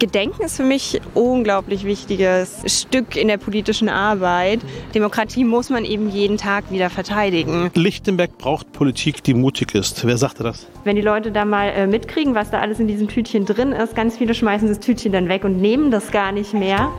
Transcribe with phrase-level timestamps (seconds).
[0.00, 4.60] Gedenken ist für mich ein unglaublich wichtiges Stück in der politischen Arbeit.
[4.94, 7.70] Demokratie muss man eben jeden Tag wieder verteidigen.
[7.74, 10.04] Lichtenberg braucht Politik, die mutig ist.
[10.06, 10.66] Wer sagte das?
[10.84, 13.94] Wenn die Leute da mal äh, mitkriegen, was da alles in diesem Tütchen drin ist,
[13.94, 16.90] ganz viele schmeißen das Tütchen dann weg und nehmen das gar nicht mehr.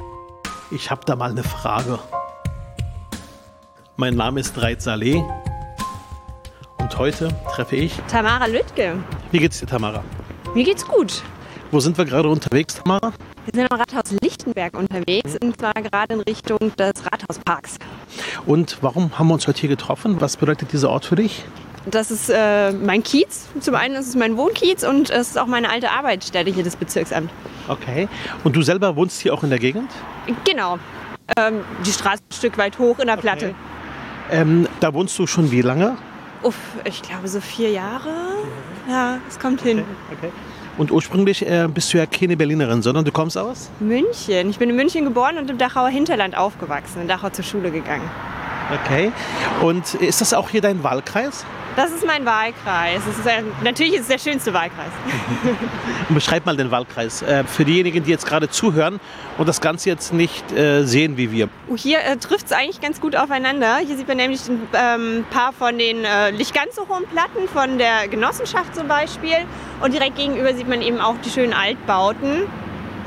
[0.70, 1.98] Ich habe da mal eine Frage.
[3.98, 5.24] Mein Name ist Reit Saleh
[6.78, 8.98] und heute treffe ich Tamara Lüttke.
[9.32, 10.04] Wie geht's dir, Tamara?
[10.54, 11.24] Mir geht's gut.
[11.72, 13.14] Wo sind wir gerade unterwegs, Tamara?
[13.46, 17.78] Wir sind am Rathaus Lichtenberg unterwegs und zwar gerade in Richtung des Rathausparks.
[18.46, 20.20] Und warum haben wir uns heute hier getroffen?
[20.20, 21.46] Was bedeutet dieser Ort für dich?
[21.86, 23.48] Das ist äh, mein Kiez.
[23.62, 26.76] Zum einen ist es mein Wohnkiez und es ist auch meine alte Arbeitsstelle hier des
[26.76, 27.32] Bezirksamts.
[27.70, 28.10] Okay.
[28.44, 29.90] Und du selber wohnst hier auch in der Gegend?
[30.44, 30.78] Genau.
[31.38, 33.56] Ähm, die Straße ein Stück weit hoch in der Platte.
[34.28, 34.42] Okay.
[34.42, 35.96] Ähm, da wohnst du schon wie lange?
[36.44, 38.10] Uff, ich glaube so vier Jahre.
[38.90, 39.86] Ja, es kommt hin.
[40.12, 40.32] Okay.
[40.78, 43.70] Und ursprünglich äh, bist du ja keine Berlinerin, sondern du kommst aus?
[43.80, 44.50] München.
[44.50, 48.10] Ich bin in München geboren und im Dachauer Hinterland aufgewachsen, in Dachau zur Schule gegangen.
[48.84, 49.12] Okay.
[49.62, 51.46] Und ist das auch hier dein Wahlkreis?
[51.76, 53.02] Das ist mein Wahlkreis.
[53.08, 54.92] Ist ein, natürlich ist es der schönste Wahlkreis.
[56.10, 59.00] Beschreib mal den Wahlkreis äh, für diejenigen, die jetzt gerade zuhören
[59.38, 61.48] und das Ganze jetzt nicht äh, sehen wie wir.
[61.70, 63.78] Oh, hier äh, trifft es eigentlich ganz gut aufeinander.
[63.78, 66.02] Hier sieht man nämlich ein ähm, paar von den
[66.38, 69.38] nicht ganz so hohen Platten von der Genossenschaft zum Beispiel.
[69.82, 72.44] Und direkt gegenüber sieht man eben auch die schönen Altbauten.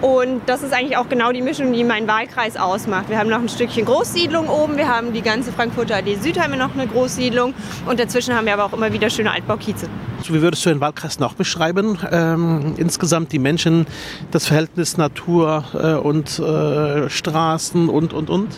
[0.04, 3.08] Und das ist eigentlich auch genau die Mischung, die meinen Wahlkreis ausmacht.
[3.08, 6.50] Wir haben noch ein Stückchen Großsiedlung oben, wir haben die ganze Frankfurter Allee Süd haben
[6.50, 7.54] wir noch eine Großsiedlung
[7.86, 9.88] und dazwischen haben wir aber auch immer wieder schöne Altbaukieze.
[10.28, 11.98] Wie würdest du den Wahlkreis noch beschreiben?
[12.12, 13.86] Ähm, insgesamt die Menschen,
[14.30, 18.48] das Verhältnis Natur äh, und äh, Straßen und, und, und?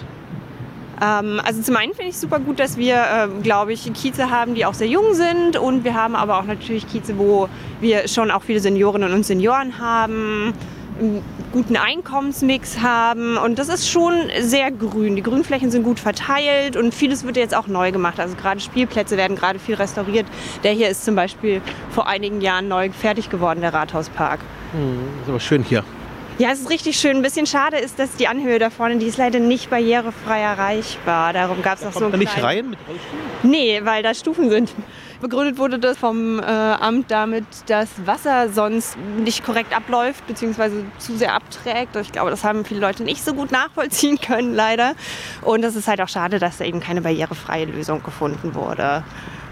[1.01, 4.57] Ähm, also zum einen finde ich super gut, dass wir, äh, glaube ich, Kieze haben,
[4.57, 7.49] die auch sehr jung sind und wir haben aber auch natürlich Kieze, wo
[7.81, 10.53] wir schon auch viele Seniorinnen und Senioren haben
[10.99, 13.37] einen guten Einkommensmix haben.
[13.37, 15.17] Und das ist schon sehr grün.
[15.17, 18.21] Die Grünflächen sind gut verteilt und vieles wird jetzt auch neu gemacht.
[18.21, 20.27] Also gerade Spielplätze werden gerade viel restauriert.
[20.65, 24.41] Der hier ist zum Beispiel vor einigen Jahren neu fertig geworden, der Rathauspark.
[24.73, 25.85] Hm, ist aber schön hier.
[26.39, 27.17] Ja, es ist richtig schön.
[27.17, 31.33] Ein bisschen schade ist, dass die Anhöhe da vorne, die ist leider nicht barrierefrei erreichbar.
[31.33, 33.19] Darum gab es noch so einen da nicht rein mit Rollstuhl?
[33.43, 34.71] Nee, weil da Stufen sind.
[35.23, 40.85] Begründet wurde das vom äh, Amt damit, dass Wasser sonst nicht korrekt abläuft bzw.
[40.99, 41.97] zu sehr abträgt.
[41.97, 44.95] Ich glaube, das haben viele Leute nicht so gut nachvollziehen können, leider.
[45.41, 49.05] Und es ist halt auch schade, dass da eben keine barrierefreie Lösung gefunden wurde.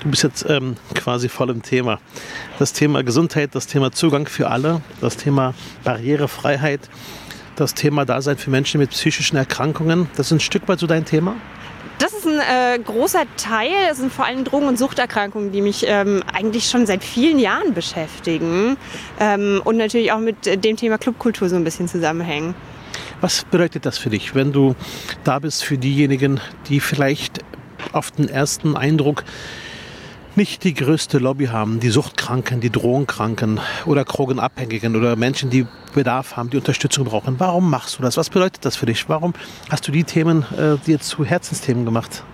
[0.05, 1.99] Du bist jetzt ähm, quasi voll im Thema.
[2.59, 6.91] Das Thema Gesundheit, das Thema Zugang für alle, das Thema Barrierefreiheit,
[7.57, 10.11] das Thema Dasein für Menschen mit psychischen Erkrankungen.
[10.17, 11.37] Das ist ein Stück weit so dein Thema?
[11.99, 13.73] Das ist ein äh, großer Teil.
[13.91, 17.73] Es sind vor allem Drogen- und Suchterkrankungen, die mich ähm, eigentlich schon seit vielen Jahren
[17.73, 18.77] beschäftigen
[19.19, 22.55] ähm, und natürlich auch mit dem Thema Clubkultur so ein bisschen zusammenhängen.
[23.23, 24.75] Was bedeutet das für dich, wenn du
[25.23, 27.43] da bist für diejenigen, die vielleicht
[27.93, 29.25] auf den ersten Eindruck
[30.37, 36.37] nicht die größte Lobby haben, die Suchtkranken, die Drogenkranken oder Drogenabhängigen oder Menschen, die Bedarf
[36.37, 37.37] haben, die Unterstützung brauchen.
[37.39, 38.17] Warum machst du das?
[38.17, 39.09] Was bedeutet das für dich?
[39.09, 39.35] Warum
[39.71, 42.25] hast du die Themen äh, dir zu Herzensthemen gemacht?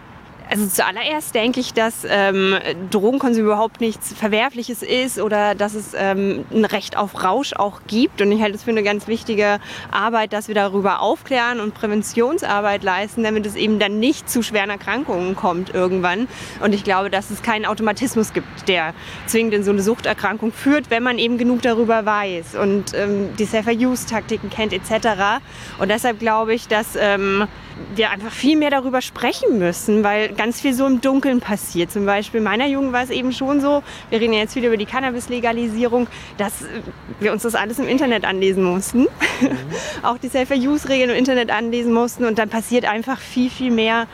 [0.51, 2.57] Also zuallererst denke ich, dass ähm,
[2.91, 8.21] Drogenkonsum überhaupt nichts Verwerfliches ist oder dass es ähm, ein Recht auf Rausch auch gibt.
[8.21, 9.61] Und ich halte es für eine ganz wichtige
[9.93, 14.71] Arbeit, dass wir darüber aufklären und Präventionsarbeit leisten, damit es eben dann nicht zu schweren
[14.71, 16.27] Erkrankungen kommt irgendwann.
[16.61, 18.93] Und ich glaube, dass es keinen Automatismus gibt, der
[19.27, 23.45] zwingend in so eine Suchterkrankung führt, wenn man eben genug darüber weiß und ähm, die
[23.45, 25.41] Safer-Use-Taktiken kennt etc.
[25.79, 27.47] Und deshalb glaube ich, dass ähm,
[27.95, 31.91] wir einfach viel mehr darüber sprechen müssen, weil ganz viel so im Dunkeln passiert.
[31.91, 34.77] Zum Beispiel in meiner Jugend war es eben schon so, wir reden jetzt wieder über
[34.77, 36.65] die Cannabis-Legalisierung, dass
[37.19, 39.01] wir uns das alles im Internet anlesen mussten.
[39.01, 39.09] Mhm.
[40.03, 44.07] Auch die Safer-Use-Regeln im Internet anlesen mussten und dann passiert einfach viel, viel mehr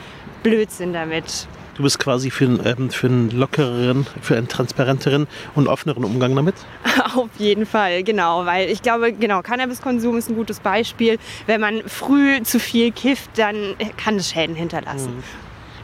[0.43, 1.47] Blödsinn damit.
[1.77, 6.35] Du bist quasi für einen, ähm, für einen lockereren, für einen transparenteren und offeneren Umgang
[6.35, 6.55] damit?
[7.15, 8.47] Auf jeden Fall, genau.
[8.47, 11.19] Weil ich glaube, genau, Cannabiskonsum ist ein gutes Beispiel.
[11.45, 15.23] Wenn man früh zu viel kifft, dann kann es Schäden hinterlassen.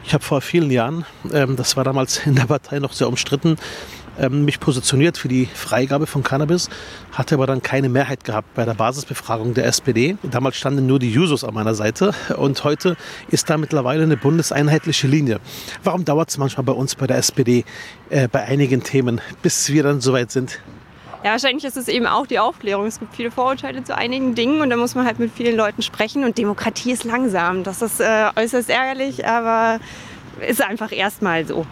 [0.03, 3.57] Ich habe vor vielen Jahren, ähm, das war damals in der Partei noch sehr umstritten,
[4.19, 6.69] ähm, mich positioniert für die Freigabe von Cannabis,
[7.11, 10.17] hatte aber dann keine Mehrheit gehabt bei der Basisbefragung der SPD.
[10.23, 12.95] Damals standen nur die Jusos an meiner Seite und heute
[13.29, 15.39] ist da mittlerweile eine bundeseinheitliche Linie.
[15.83, 17.65] Warum dauert es manchmal bei uns bei der SPD
[18.09, 20.59] äh, bei einigen Themen, bis wir dann soweit sind?
[21.23, 22.85] Ja, wahrscheinlich ist es eben auch die Aufklärung.
[22.85, 25.81] Es gibt viele Vorurteile zu einigen Dingen und da muss man halt mit vielen Leuten
[25.81, 27.63] sprechen und Demokratie ist langsam.
[27.63, 29.79] Das ist äh, äußerst ärgerlich, aber
[30.45, 31.65] ist einfach erstmal so.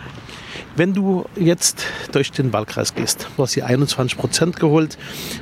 [0.76, 4.98] Wenn du jetzt durch den Wahlkreis gehst, du hast hier 21 Prozent geholt,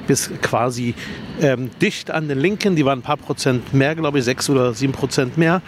[0.07, 0.95] bist quasi
[1.39, 4.73] ähm, dicht an den Linken, die waren ein paar Prozent mehr, glaube ich, sechs oder
[4.73, 5.61] sieben Prozent mehr.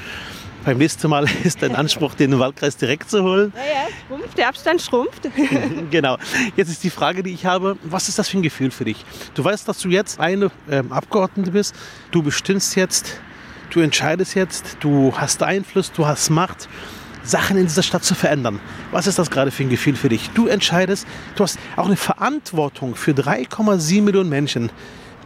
[0.66, 3.54] Beim nächsten Mal ist dein Anspruch, den Wahlkreis direkt zu holen.
[3.56, 5.30] Ja, ja, schrumpft, der Abstand schrumpft.
[5.92, 6.18] genau.
[6.56, 9.06] Jetzt ist die Frage, die ich habe, was ist das für ein Gefühl für dich?
[9.36, 11.76] Du weißt, dass du jetzt eine ähm, Abgeordnete bist,
[12.10, 13.20] du bestimmst jetzt,
[13.70, 16.68] du entscheidest jetzt, du hast Einfluss, du hast Macht.
[17.24, 18.60] Sachen in dieser Stadt zu verändern.
[18.92, 20.30] Was ist das gerade für ein Gefühl für dich?
[20.32, 24.72] Du entscheidest, du hast auch eine Verantwortung für 3,7 Millionen Menschen.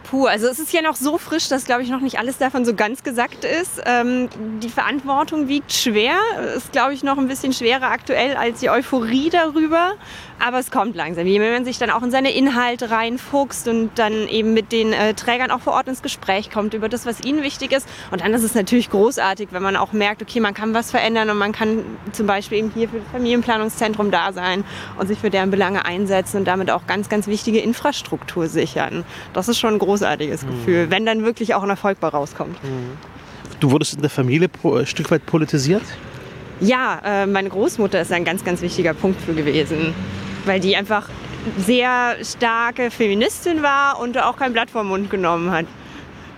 [0.08, 2.64] Puh, also es ist ja noch so frisch, dass, glaube ich, noch nicht alles davon
[2.64, 3.82] so ganz gesagt ist.
[3.86, 4.28] Ähm,
[4.62, 6.14] die Verantwortung wiegt schwer,
[6.56, 9.94] ist, glaube ich, noch ein bisschen schwerer aktuell als die Euphorie darüber.
[10.38, 11.24] Aber es kommt langsam.
[11.24, 15.14] Wenn man sich dann auch in seine Inhalte reinfuchst und dann eben mit den äh,
[15.14, 17.88] Trägern auch vor Ort ins Gespräch kommt über das, was ihnen wichtig ist.
[18.10, 21.30] Und dann ist es natürlich großartig, wenn man auch merkt, okay, man kann was verändern
[21.30, 24.64] und man kann zum Beispiel eben hier für das Familienplanungszentrum da sein
[24.98, 29.04] und sich für deren Belange einsetzen und damit auch ganz, ganz wichtige Infrastruktur sichern.
[29.32, 30.48] Das ist schon ein großartiges mhm.
[30.48, 32.62] Gefühl, wenn dann wirklich auch ein Erfolg bei rauskommt.
[32.62, 32.98] Mhm.
[33.60, 35.82] Du wurdest in der Familie ein Stück weit politisiert?
[36.60, 39.94] Ja, äh, meine Großmutter ist ein ganz, ganz wichtiger Punkt für gewesen
[40.46, 41.08] weil die einfach
[41.58, 45.66] sehr starke Feministin war und auch kein Blatt vom Mund genommen hat.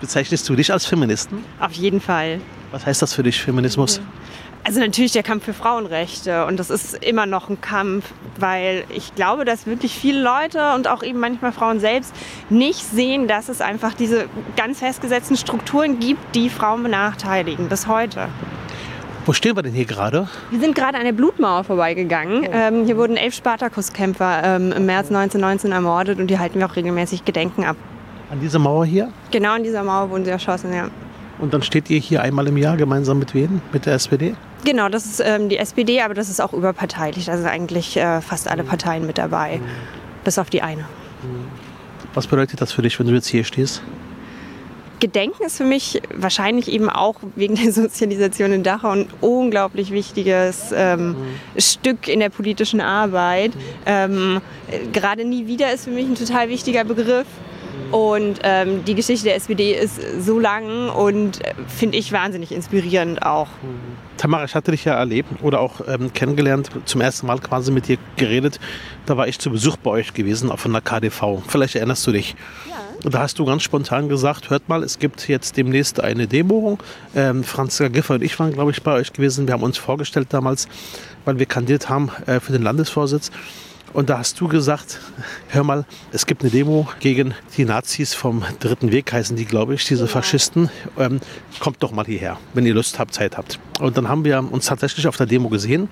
[0.00, 1.44] Bezeichnest du dich als Feministen?
[1.60, 2.40] Auf jeden Fall.
[2.70, 4.00] Was heißt das für dich, Feminismus?
[4.64, 8.04] Also natürlich der Kampf für Frauenrechte und das ist immer noch ein Kampf,
[8.38, 12.12] weil ich glaube, dass wirklich viele Leute und auch eben manchmal Frauen selbst
[12.50, 18.28] nicht sehen, dass es einfach diese ganz festgesetzten Strukturen gibt, die Frauen benachteiligen bis heute.
[19.28, 20.26] Wo stehen wir denn hier gerade?
[20.48, 22.46] Wir sind gerade an der Blutmauer vorbeigegangen.
[22.46, 22.50] Oh.
[22.50, 26.76] Ähm, hier wurden elf Spartakuskämpfer ähm, im März 1919 ermordet und die halten wir auch
[26.76, 27.76] regelmäßig Gedenken ab.
[28.30, 29.12] An dieser Mauer hier?
[29.30, 30.88] Genau, an dieser Mauer wurden sie erschossen, ja.
[31.40, 33.60] Und dann steht ihr hier einmal im Jahr gemeinsam mit wem?
[33.70, 34.34] Mit der SPD?
[34.64, 37.26] Genau, das ist ähm, die SPD, aber das ist auch überparteilich.
[37.26, 39.64] Da sind eigentlich äh, fast alle Parteien mit dabei, mhm.
[40.24, 40.86] bis auf die eine.
[42.14, 43.82] Was bedeutet das für dich, wenn du jetzt hier stehst?
[45.00, 50.70] Gedenken ist für mich wahrscheinlich eben auch wegen der Sozialisation in Dachau ein unglaublich wichtiges
[50.74, 51.60] ähm, mhm.
[51.60, 53.54] Stück in der politischen Arbeit.
[53.54, 53.60] Mhm.
[53.86, 54.40] Ähm,
[54.92, 57.26] Gerade nie wieder ist für mich ein total wichtiger Begriff.
[57.90, 63.22] Und ähm, die Geschichte der SPD ist so lang und äh, finde ich wahnsinnig inspirierend
[63.22, 63.48] auch.
[64.16, 67.88] Tamara, ich hatte dich ja erlebt oder auch ähm, kennengelernt, zum ersten Mal quasi mit
[67.88, 68.60] dir geredet.
[69.06, 71.42] Da war ich zu Besuch bei euch gewesen, auch von der KDV.
[71.46, 72.34] Vielleicht erinnerst du dich.
[72.68, 73.10] Ja.
[73.10, 76.78] Da hast du ganz spontan gesagt, hört mal, es gibt jetzt demnächst eine Demo.
[77.14, 79.46] Ähm, Franz Giffer und ich waren, glaube ich, bei euch gewesen.
[79.46, 80.68] Wir haben uns vorgestellt damals,
[81.24, 83.30] weil wir kandidiert haben äh, für den Landesvorsitz.
[83.92, 85.00] Und da hast du gesagt,
[85.48, 89.74] hör mal, es gibt eine Demo gegen die Nazis vom Dritten Weg, heißen die, glaube
[89.74, 90.70] ich, diese Faschisten.
[90.98, 91.20] Ähm,
[91.58, 93.58] kommt doch mal hierher, wenn ihr Lust habt, Zeit habt.
[93.80, 95.88] Und dann haben wir uns tatsächlich auf der Demo gesehen.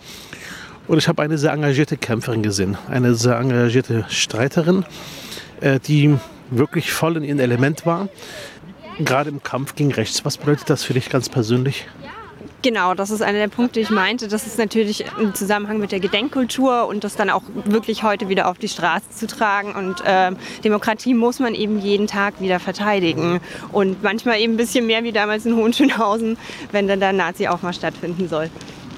[0.89, 4.85] Und ich habe eine sehr engagierte Kämpferin gesehen, eine sehr engagierte Streiterin,
[5.61, 6.17] äh, die
[6.51, 8.09] wirklich voll in ihrem Element war,
[8.99, 10.25] gerade im Kampf gegen rechts.
[10.25, 11.87] Was bedeutet das für dich ganz persönlich?
[12.62, 14.29] Genau, das ist einer der Punkte, die ich meinte.
[14.29, 18.49] Das ist natürlich im Zusammenhang mit der Gedenkkultur und das dann auch wirklich heute wieder
[18.49, 19.75] auf die Straße zu tragen.
[19.75, 20.32] Und äh,
[20.64, 23.41] Demokratie muss man eben jeden Tag wieder verteidigen.
[23.73, 26.38] Und manchmal eben ein bisschen mehr wie damals in Hohenschönhausen,
[26.73, 28.50] wenn dann der Nazi-Aufmarsch stattfinden soll.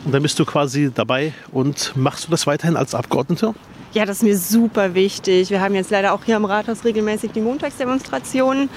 [0.04, 3.54] Und dann bist du quasi dabei und machst du das weiterhin als Abgeordnete?
[3.94, 5.50] Ja, das ist mir super wichtig.
[5.50, 8.68] Wir haben jetzt leider auch hier am Rathaus regelmäßig die Montagsdemonstrationen,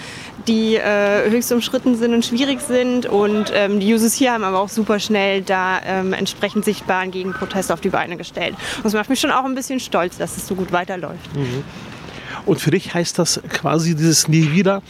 [0.47, 3.07] die äh, höchst umstritten sind und schwierig sind.
[3.07, 7.71] Und ähm, die Users hier haben aber auch super schnell da ähm, entsprechend sichtbaren Gegenprotest
[7.71, 8.55] auf die Beine gestellt.
[8.77, 11.35] Und das macht mich schon auch ein bisschen stolz, dass es so gut weiterläuft.
[11.35, 11.63] Mhm.
[12.45, 14.81] Und für dich heißt das quasi dieses Nie wieder,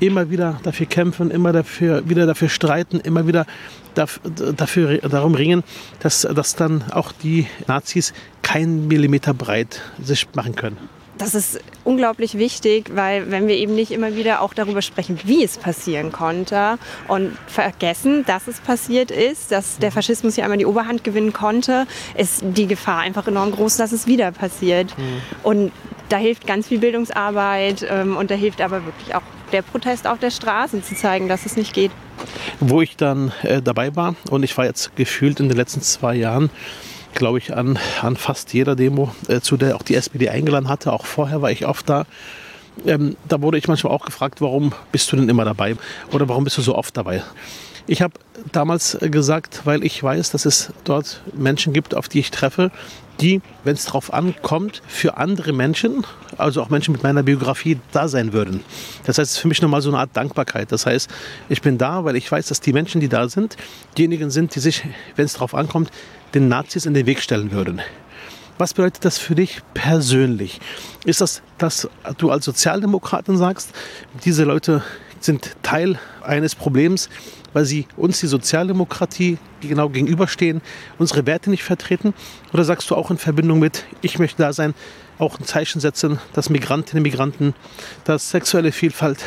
[0.00, 3.46] immer wieder dafür kämpfen, immer dafür, wieder dafür streiten, immer wieder
[3.94, 5.62] dafür, darum ringen,
[6.00, 10.76] dass, dass dann auch die Nazis keinen Millimeter breit sich machen können.
[11.18, 15.44] Das ist unglaublich wichtig, weil wenn wir eben nicht immer wieder auch darüber sprechen, wie
[15.44, 16.78] es passieren konnte
[17.08, 21.86] und vergessen, dass es passiert ist, dass der Faschismus hier einmal die Oberhand gewinnen konnte,
[22.16, 24.96] ist die Gefahr einfach enorm groß, dass es wieder passiert.
[24.96, 25.02] Mhm.
[25.42, 25.72] Und
[26.08, 30.18] da hilft ganz viel Bildungsarbeit ähm, und da hilft aber wirklich auch der Protest auf
[30.18, 31.90] der Straße, zu zeigen, dass es nicht geht.
[32.60, 36.14] Wo ich dann äh, dabei war und ich war jetzt gefühlt in den letzten zwei
[36.14, 36.50] Jahren,
[37.14, 40.92] glaube ich, an, an fast jeder Demo, äh, zu der auch die SPD eingeladen hatte.
[40.92, 42.06] Auch vorher war ich oft da.
[42.86, 45.76] Ähm, da wurde ich manchmal auch gefragt, warum bist du denn immer dabei
[46.12, 47.22] oder warum bist du so oft dabei?
[47.90, 48.14] Ich habe
[48.52, 52.70] damals gesagt, weil ich weiß, dass es dort Menschen gibt, auf die ich treffe,
[53.20, 56.06] die, wenn es darauf ankommt, für andere Menschen,
[56.38, 58.62] also auch Menschen mit meiner Biografie, da sein würden.
[59.06, 60.70] Das heißt, es ist für mich nochmal so eine Art Dankbarkeit.
[60.70, 61.10] Das heißt,
[61.48, 63.56] ich bin da, weil ich weiß, dass die Menschen, die da sind,
[63.98, 64.84] diejenigen sind, die sich,
[65.16, 65.90] wenn es darauf ankommt,
[66.32, 67.80] den Nazis in den Weg stellen würden.
[68.56, 70.60] Was bedeutet das für dich persönlich?
[71.04, 73.72] Ist das, dass du als Sozialdemokratin sagst,
[74.24, 74.84] diese Leute
[75.18, 77.08] sind Teil eines Problems,
[77.52, 80.60] weil sie uns die Sozialdemokratie genau gegenüberstehen,
[80.98, 82.14] unsere Werte nicht vertreten?
[82.52, 84.74] Oder sagst du auch in Verbindung mit, ich möchte da sein,
[85.20, 87.54] auch ein Zeichen setzen, dass Migrantinnen und Migranten,
[88.04, 89.18] dass sexuelle Vielfalt,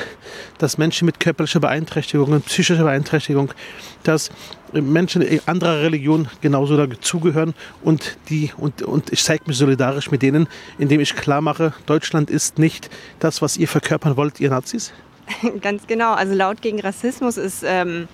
[0.57, 3.53] dass Menschen mit körperlicher Beeinträchtigung, psychischer Beeinträchtigung,
[4.01, 4.31] dass
[4.73, 7.53] Menschen anderer Religion genauso dazugehören
[7.83, 10.47] und, die, und, und ich zeige mich solidarisch mit denen,
[10.79, 12.89] indem ich klar mache, Deutschland ist nicht
[13.19, 14.91] das, was ihr verkörpern wollt, ihr Nazis?
[15.61, 16.13] Ganz genau.
[16.13, 18.07] Also laut gegen Rassismus ist ähm,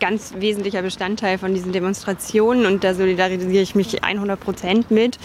[0.00, 5.18] ganz wesentlicher Bestandteil von diesen Demonstrationen und da solidarisiere ich mich 100 Prozent mit.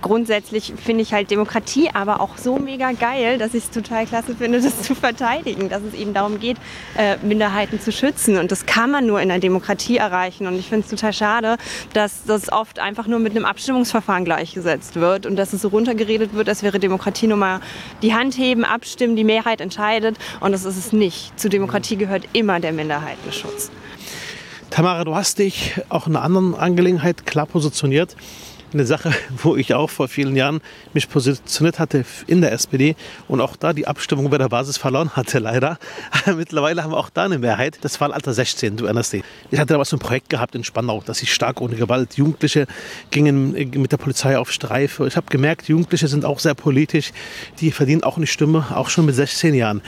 [0.00, 4.34] Grundsätzlich finde ich halt Demokratie aber auch so mega geil, dass ich es total klasse
[4.34, 6.56] finde, das zu verteidigen, dass es eben darum geht,
[6.96, 10.68] äh, Minderheiten zu schützen und das kann man nur in einer Demokratie erreichen und ich
[10.68, 11.56] finde es total schade,
[11.92, 16.34] dass das oft einfach nur mit einem Abstimmungsverfahren gleichgesetzt wird und dass es so runtergeredet
[16.34, 17.60] wird, als wäre Demokratie nur mal
[18.02, 21.38] die Hand heben, abstimmen, die Mehrheit entscheidet und das ist es nicht.
[21.38, 23.70] Zu Demokratie gehört immer der Minderheitenschutz.
[24.72, 28.16] Tamara, du hast dich auch in einer anderen Angelegenheit klar positioniert.
[28.72, 29.12] Eine Sache,
[29.42, 30.62] wo ich auch vor vielen Jahren
[30.94, 32.96] mich positioniert hatte in der SPD
[33.28, 35.78] und auch da die Abstimmung bei der Basis verloren hatte, leider.
[36.38, 37.80] Mittlerweile haben wir auch da eine Mehrheit.
[37.82, 39.22] Das Wahlalter 16, du erinnerst dich.
[39.50, 42.14] Ich hatte damals so ein Projekt gehabt in Spandau, dass ich stark ohne Gewalt.
[42.14, 42.66] Jugendliche
[43.10, 45.06] gingen mit der Polizei auf Streife.
[45.06, 47.12] Ich habe gemerkt, Jugendliche sind auch sehr politisch.
[47.60, 49.82] Die verdienen auch eine Stimme, auch schon mit 16 Jahren.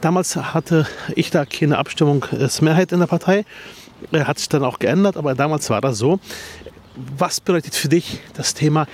[0.00, 3.44] Damals hatte ich da keine Abstimmungsmehrheit in der Partei
[4.12, 6.20] hat sich dann auch geändert, aber damals war das so.
[7.16, 8.86] Was bedeutet für dich das Thema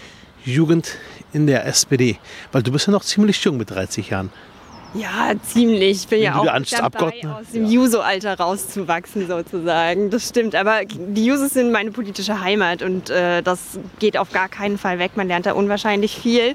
[0.45, 0.97] Jugend
[1.33, 2.19] in der SPD?
[2.53, 4.31] Weil du bist ja noch ziemlich jung mit 30 Jahren.
[4.95, 6.03] Ja, ziemlich.
[6.03, 7.71] Ich bin Wenn ja auch dabei, aus dem ja.
[7.71, 10.11] Juso-Alter rauszuwachsen sozusagen.
[10.11, 10.55] Das stimmt.
[10.55, 14.99] Aber die Jusos sind meine politische Heimat und äh, das geht auf gar keinen Fall
[14.99, 15.13] weg.
[15.17, 16.55] Man lernt da unwahrscheinlich viel.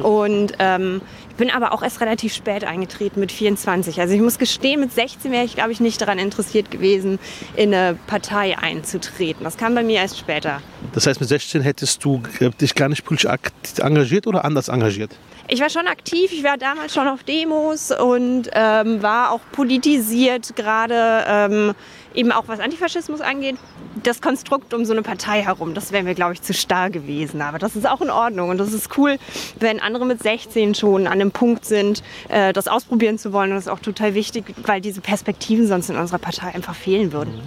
[0.00, 1.00] Und ähm,
[1.32, 3.98] ich bin aber auch erst relativ spät eingetreten mit 24.
[3.98, 7.18] Also ich muss gestehen, mit 16 wäre ich, glaube ich, nicht daran interessiert gewesen,
[7.56, 9.42] in eine Partei einzutreten.
[9.42, 10.60] Das kam bei mir erst später.
[10.92, 13.30] Das heißt, mit 16 hättest du äh, dich gar nicht politisch
[13.78, 15.16] engagiert oder anders engagiert?
[15.48, 20.54] Ich war schon aktiv, ich war damals schon auf Demos und ähm, war auch politisiert,
[20.54, 21.74] gerade ähm,
[22.14, 23.56] eben auch was Antifaschismus angeht.
[24.02, 27.42] Das Konstrukt um so eine Partei herum, das wäre mir, glaube ich, zu starr gewesen.
[27.42, 29.18] Aber das ist auch in Ordnung und das ist cool,
[29.58, 33.50] wenn andere mit 16 schon an dem Punkt sind, äh, das ausprobieren zu wollen.
[33.50, 37.12] Und das ist auch total wichtig, weil diese Perspektiven sonst in unserer Partei einfach fehlen
[37.12, 37.40] würden.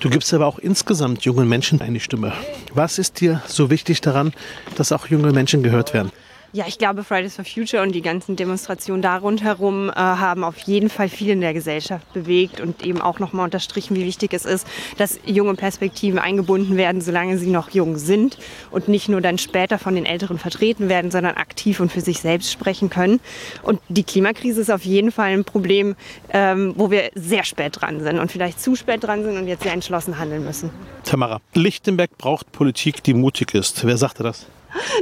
[0.00, 2.32] Du gibst aber auch insgesamt jungen Menschen eine Stimme.
[2.74, 4.32] Was ist dir so wichtig daran,
[4.76, 6.12] dass auch junge Menschen gehört werden?
[6.56, 10.56] Ja, ich glaube, Fridays for Future und die ganzen Demonstrationen da rundherum äh, haben auf
[10.60, 14.46] jeden Fall viel in der Gesellschaft bewegt und eben auch nochmal unterstrichen, wie wichtig es
[14.46, 18.38] ist, dass junge Perspektiven eingebunden werden, solange sie noch jung sind
[18.70, 22.20] und nicht nur dann später von den Älteren vertreten werden, sondern aktiv und für sich
[22.20, 23.20] selbst sprechen können.
[23.62, 25.94] Und die Klimakrise ist auf jeden Fall ein Problem,
[26.30, 29.64] ähm, wo wir sehr spät dran sind und vielleicht zu spät dran sind und jetzt
[29.64, 30.70] sehr entschlossen handeln müssen.
[31.04, 33.86] Tamara, Lichtenberg braucht Politik, die mutig ist.
[33.86, 34.46] Wer sagte das?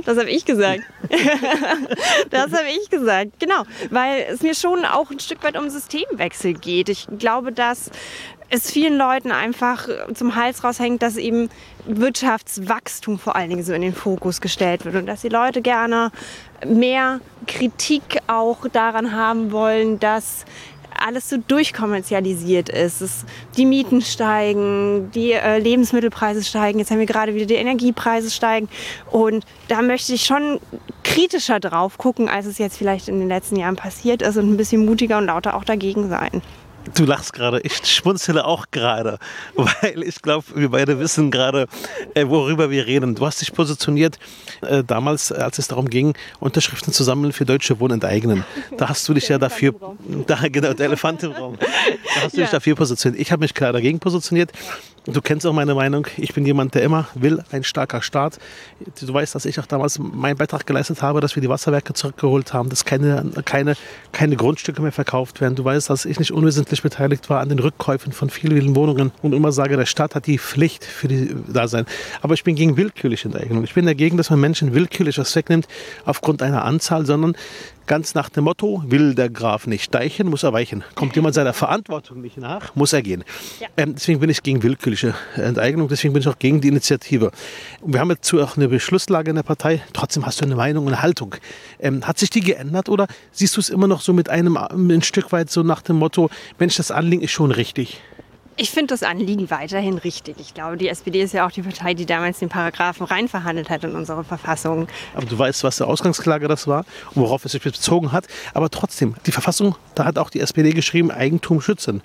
[0.04, 0.82] Das habe ich gesagt.
[2.30, 3.64] das habe ich gesagt, genau.
[3.90, 6.88] Weil es mir schon auch ein Stück weit um Systemwechsel geht.
[6.88, 7.90] Ich glaube, dass
[8.50, 11.48] es vielen Leuten einfach zum Hals raushängt, dass eben
[11.86, 16.12] Wirtschaftswachstum vor allen Dingen so in den Fokus gestellt wird und dass die Leute gerne
[16.66, 20.44] mehr Kritik auch daran haben wollen, dass
[20.98, 23.00] alles so durchkommerzialisiert ist.
[23.00, 23.24] Es,
[23.56, 28.68] die Mieten steigen, die äh, Lebensmittelpreise steigen, jetzt haben wir gerade wieder die Energiepreise steigen.
[29.10, 30.60] Und da möchte ich schon
[31.02, 34.56] kritischer drauf gucken, als es jetzt vielleicht in den letzten Jahren passiert ist und ein
[34.56, 36.42] bisschen mutiger und lauter auch dagegen sein.
[36.92, 39.18] Du lachst gerade, ich schmunzele auch gerade,
[39.54, 41.66] weil ich glaube, wir beide wissen gerade,
[42.14, 43.14] äh, worüber wir reden.
[43.14, 44.18] Du hast dich positioniert
[44.60, 48.44] äh, damals, als es darum ging, Unterschriften zu sammeln für deutsche Wohnen enteignen.
[48.76, 49.74] Da hast du dich ja dafür,
[50.26, 51.56] da, genau, der Elefant im Raum.
[51.58, 53.20] Da hast du dich dafür positioniert.
[53.20, 54.50] Ich habe mich klar dagegen positioniert.
[55.06, 56.06] Du kennst auch meine Meinung.
[56.16, 58.38] Ich bin jemand, der immer will, ein starker Staat.
[58.98, 62.54] Du weißt, dass ich auch damals meinen Beitrag geleistet habe, dass wir die Wasserwerke zurückgeholt
[62.54, 63.74] haben, dass keine, keine,
[64.12, 65.56] keine Grundstücke mehr verkauft werden.
[65.56, 69.12] Du weißt, dass ich nicht unwesentlich beteiligt war an den Rückkäufen von vielen, vielen Wohnungen
[69.20, 71.84] und immer sage, der Staat hat die Pflicht für die Dasein.
[72.22, 73.62] Aber ich bin gegen willkürliche Enteignung.
[73.64, 75.68] Ich bin dagegen, dass man Menschen willkürlich was wegnimmt
[76.06, 77.36] aufgrund einer Anzahl, sondern
[77.86, 80.82] Ganz nach dem Motto, will der Graf nicht deichen, muss er weichen.
[80.94, 83.24] Kommt jemand seiner Verantwortung nicht nach, muss er gehen.
[83.60, 83.68] Ja.
[83.76, 87.30] Ähm, deswegen bin ich gegen willkürliche Enteignung, deswegen bin ich auch gegen die Initiative.
[87.84, 89.82] wir haben dazu auch eine Beschlusslage in der Partei.
[89.92, 91.34] Trotzdem hast du eine Meinung und eine Haltung.
[91.78, 95.02] Ähm, hat sich die geändert oder siehst du es immer noch so mit einem ein
[95.02, 98.00] Stück weit so nach dem Motto, Mensch, das Anliegen ist schon richtig?
[98.56, 100.36] Ich finde das Anliegen weiterhin richtig.
[100.38, 103.82] Ich glaube, die SPD ist ja auch die Partei, die damals den Paragraphen reinverhandelt hat
[103.82, 104.86] in unsere Verfassung.
[105.14, 106.84] Aber du weißt, was der Ausgangsklage das war
[107.14, 108.26] und worauf es sich bezogen hat.
[108.52, 112.00] Aber trotzdem, die Verfassung, da hat auch die SPD geschrieben, Eigentum schützen.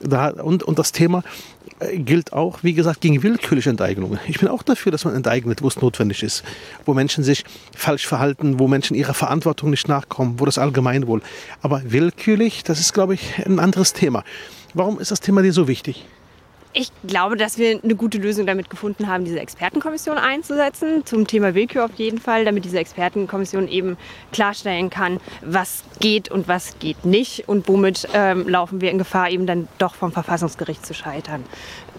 [0.00, 1.22] Da, und, und das Thema
[1.78, 4.20] äh, gilt auch, wie gesagt, gegen willkürliche Enteignungen.
[4.28, 6.44] Ich bin auch dafür, dass man enteignet, wo es notwendig ist.
[6.84, 7.44] Wo Menschen sich
[7.74, 11.22] falsch verhalten, wo Menschen ihrer Verantwortung nicht nachkommen, wo das Allgemeinwohl.
[11.62, 14.22] Aber willkürlich, das ist, glaube ich, ein anderes Thema.
[14.74, 16.04] Warum ist das Thema dir so wichtig?
[16.76, 21.06] Ich glaube, dass wir eine gute Lösung damit gefunden haben, diese Expertenkommission einzusetzen.
[21.06, 23.96] Zum Thema Willkür auf jeden Fall, damit diese Expertenkommission eben
[24.32, 29.30] klarstellen kann, was geht und was geht nicht und womit ähm, laufen wir in Gefahr,
[29.30, 31.44] eben dann doch vom Verfassungsgericht zu scheitern.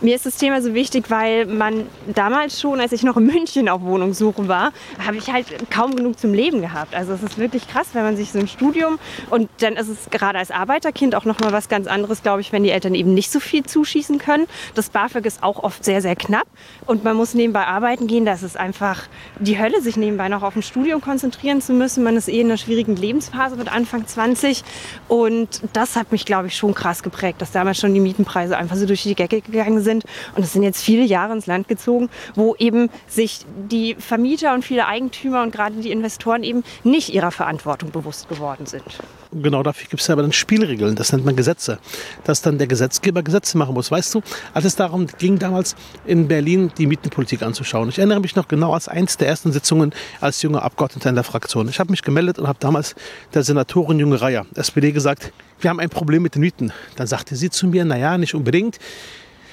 [0.02, 3.70] Mir ist das Thema so wichtig, weil man damals schon, als ich noch in München
[3.70, 6.94] auf Wohnungssuche war, habe ich halt kaum genug zum Leben gehabt.
[6.94, 9.00] Also es ist wirklich krass, wenn man sich so ein Studium
[9.30, 12.52] und dann ist es gerade als Arbeiterkind auch noch mal was ganz anderes, glaube ich,
[12.52, 14.48] wenn die Eltern eben nicht so viel zuschießen können.
[14.74, 16.48] Das BAföG ist auch oft sehr, sehr knapp
[16.86, 18.26] und man muss nebenbei arbeiten gehen.
[18.26, 19.04] Das ist einfach
[19.40, 22.04] die Hölle, sich nebenbei noch auf ein Studium konzentrieren zu müssen.
[22.04, 24.62] Man ist eh in einer schwierigen Lebensphase mit Anfang 20
[25.08, 28.76] und das hat mich, glaube ich, schon krass geprägt, dass damals schon die Mietenpreise einfach
[28.76, 30.04] so durch die Decke gegangen sind sind.
[30.36, 34.66] Und es sind jetzt viele Jahre ins Land gezogen, wo eben sich die Vermieter und
[34.66, 38.84] viele Eigentümer und gerade die Investoren eben nicht ihrer Verantwortung bewusst geworden sind.
[39.32, 41.80] Genau dafür gibt es ja aber dann Spielregeln, das nennt man Gesetze,
[42.24, 43.92] dass dann der Gesetzgeber Gesetze machen muss.
[43.92, 44.22] Weißt du,
[44.54, 45.76] als es darum ging, damals
[46.06, 49.94] in Berlin die Mietenpolitik anzuschauen, ich erinnere mich noch genau als eins der ersten Sitzungen
[50.22, 51.68] als junger Abgeordneter in der Fraktion.
[51.70, 52.96] Ich habe mich gemeldet und habe damals
[53.34, 56.72] der Senatorin Junge Reier, SPD, gesagt, wir haben ein Problem mit den Mieten.
[56.96, 58.80] Dann sagte sie zu mir, naja, nicht unbedingt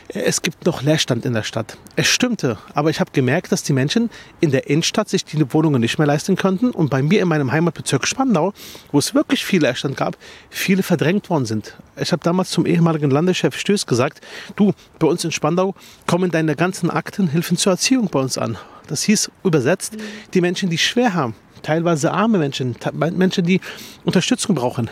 [0.09, 1.77] es gibt noch Leerstand in der Stadt.
[1.97, 5.81] Es stimmte, aber ich habe gemerkt, dass die Menschen in der Innenstadt sich die Wohnungen
[5.81, 8.53] nicht mehr leisten konnten und bei mir in meinem Heimatbezirk Spandau,
[8.91, 10.17] wo es wirklich viel Leerstand gab,
[10.51, 11.77] viele verdrängt worden sind.
[11.97, 14.21] Ich habe damals zum ehemaligen Landeschef Stöß gesagt,
[14.57, 15.75] du, bei uns in Spandau
[16.07, 18.59] kommen deine ganzen Akten Hilfen zur Erziehung bei uns an.
[18.89, 19.97] Das hieß übersetzt,
[20.35, 23.61] die Menschen, die schwer haben, teilweise arme Menschen, Menschen, die
[24.05, 24.91] Unterstützung brauchen,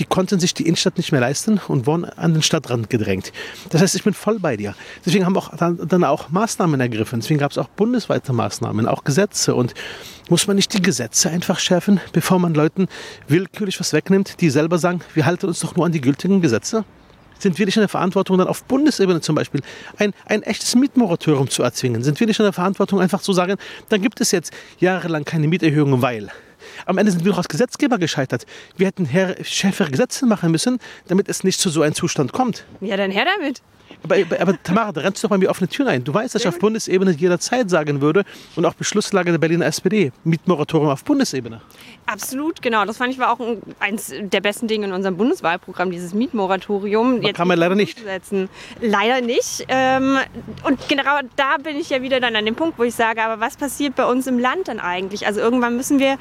[0.00, 3.32] die konnten sich die Innenstadt nicht mehr leisten und wurden an den Stadtrand gedrängt.
[3.68, 4.74] Das heißt, ich bin voll bei dir.
[5.04, 7.20] Deswegen haben auch dann, dann auch Maßnahmen ergriffen.
[7.20, 9.54] Deswegen gab es auch bundesweite Maßnahmen, auch Gesetze.
[9.54, 9.74] Und
[10.30, 12.88] muss man nicht die Gesetze einfach schärfen, bevor man Leuten
[13.28, 16.84] willkürlich was wegnimmt, die selber sagen, wir halten uns doch nur an die gültigen Gesetze?
[17.38, 19.60] Sind wir nicht in der Verantwortung, dann auf Bundesebene zum Beispiel
[19.98, 22.02] ein, ein echtes Mietmoratorium zu erzwingen?
[22.02, 23.56] Sind wir nicht in der Verantwortung, einfach zu sagen,
[23.90, 26.30] dann gibt es jetzt jahrelang keine Mieterhöhungen, weil
[26.86, 28.46] am Ende sind wir doch als Gesetzgeber gescheitert.
[28.76, 29.08] Wir hätten
[29.42, 32.64] schärfere Gesetze machen müssen, damit es nicht zu so einem Zustand kommt.
[32.80, 33.62] Ja, dann her damit.
[34.02, 36.04] Aber, aber, Tamara, da rennst du doch bei mir offene Türen ein.
[36.04, 38.24] Du weißt, dass ich auf Bundesebene jederzeit sagen würde
[38.56, 41.60] und auch Beschlusslage der Berliner SPD, Mietmoratorium auf Bundesebene.
[42.06, 42.84] Absolut, genau.
[42.84, 43.40] Das fand ich war auch
[43.78, 47.20] eins der besten Dinge in unserem Bundeswahlprogramm, dieses Mietmoratorium.
[47.20, 48.02] Das kann man leider nicht.
[48.80, 49.66] Leider nicht.
[49.68, 50.18] Ähm,
[50.64, 53.40] und genau da bin ich ja wieder dann an dem Punkt, wo ich sage, aber
[53.40, 55.26] was passiert bei uns im Land dann eigentlich?
[55.26, 56.16] Also irgendwann müssen wir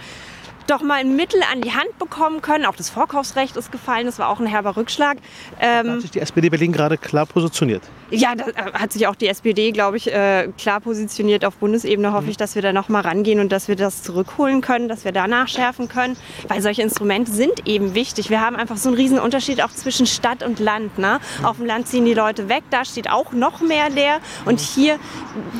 [0.70, 2.66] doch mal ein Mittel an die Hand bekommen können.
[2.66, 5.18] Auch das Vorkaufsrecht ist gefallen, das war auch ein herber Rückschlag.
[5.60, 7.84] Ähm, da hat sich die SPD Berlin gerade klar positioniert.
[8.12, 11.46] Ja, da äh, hat sich auch die SPD, glaube ich, äh, klar positioniert.
[11.46, 14.62] Auf Bundesebene hoffe ich, dass wir da noch mal rangehen und dass wir das zurückholen
[14.62, 18.30] können, dass wir da nachschärfen können, weil solche Instrumente sind eben wichtig.
[18.30, 20.98] Wir haben einfach so einen riesen Unterschied auch zwischen Stadt und Land.
[20.98, 21.20] Ne?
[21.44, 24.98] Auf dem Land ziehen die Leute weg, da steht auch noch mehr leer und hier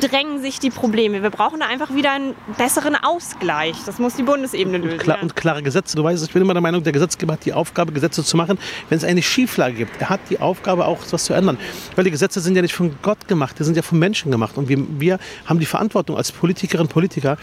[0.00, 1.22] drängen sich die Probleme.
[1.22, 3.76] Wir brauchen da einfach wieder einen besseren Ausgleich.
[3.86, 4.99] Das muss die Bundesebene lösen.
[5.00, 5.96] Und, klar, und klare Gesetze.
[5.96, 8.58] Du weißt, ich bin immer der Meinung, der Gesetzgeber hat die Aufgabe, Gesetze zu machen,
[8.88, 10.00] wenn es eine Schieflage gibt.
[10.00, 11.56] Er hat die Aufgabe, auch etwas zu ändern.
[11.96, 14.58] Weil die Gesetze sind ja nicht von Gott gemacht, die sind ja von Menschen gemacht.
[14.58, 17.38] Und wir, wir haben die Verantwortung als Politikerinnen und Politiker.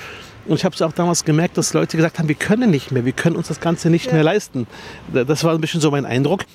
[0.45, 3.03] Und ich habe es auch damals gemerkt, dass Leute gesagt haben, wir können nicht mehr,
[3.05, 4.13] wir können uns das Ganze nicht ja.
[4.13, 4.67] mehr leisten.
[5.11, 6.45] Das war ein bisschen so mein Eindruck.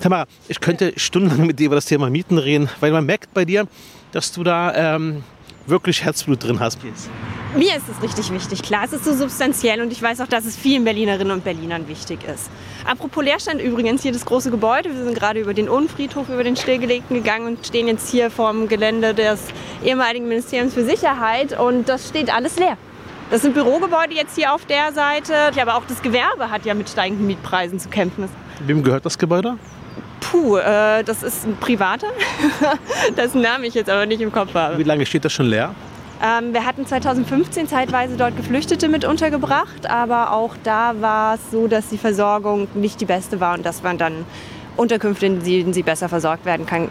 [0.00, 3.44] Tamara, ich könnte stundenlang mit dir über das Thema Mieten reden, weil man merkt bei
[3.44, 3.66] dir,
[4.12, 5.22] dass du da ähm,
[5.66, 6.78] wirklich Herzblut drin hast.
[7.56, 10.44] Mir ist es richtig wichtig, klar, es ist so substanziell und ich weiß auch, dass
[10.44, 12.50] es vielen Berlinerinnen und Berlinern wichtig ist.
[12.84, 16.56] Apropos Leerstand übrigens, hier das große Gebäude, wir sind gerade über den Unfriedhof, über den
[16.56, 19.40] Stillgelegten gegangen und stehen jetzt hier vorm Gelände des
[19.84, 22.76] ehemaligen Ministeriums für Sicherheit und das steht alles leer.
[23.30, 26.88] Das sind Bürogebäude jetzt hier auf der Seite, aber auch das Gewerbe hat ja mit
[26.88, 28.28] steigenden Mietpreisen zu kämpfen.
[28.66, 29.58] Wem gehört das Gebäude?
[30.18, 32.08] Puh, äh, das ist ein privater,
[33.16, 34.76] dessen Namen ich jetzt aber nicht im Kopf habe.
[34.76, 35.72] Wie lange steht das schon leer?
[36.24, 41.66] Ähm, wir hatten 2015 zeitweise dort Geflüchtete mit untergebracht, aber auch da war es so,
[41.66, 44.24] dass die Versorgung nicht die beste war und dass man dann
[44.78, 46.88] Unterkünfte, in denen sie besser versorgt werden kann,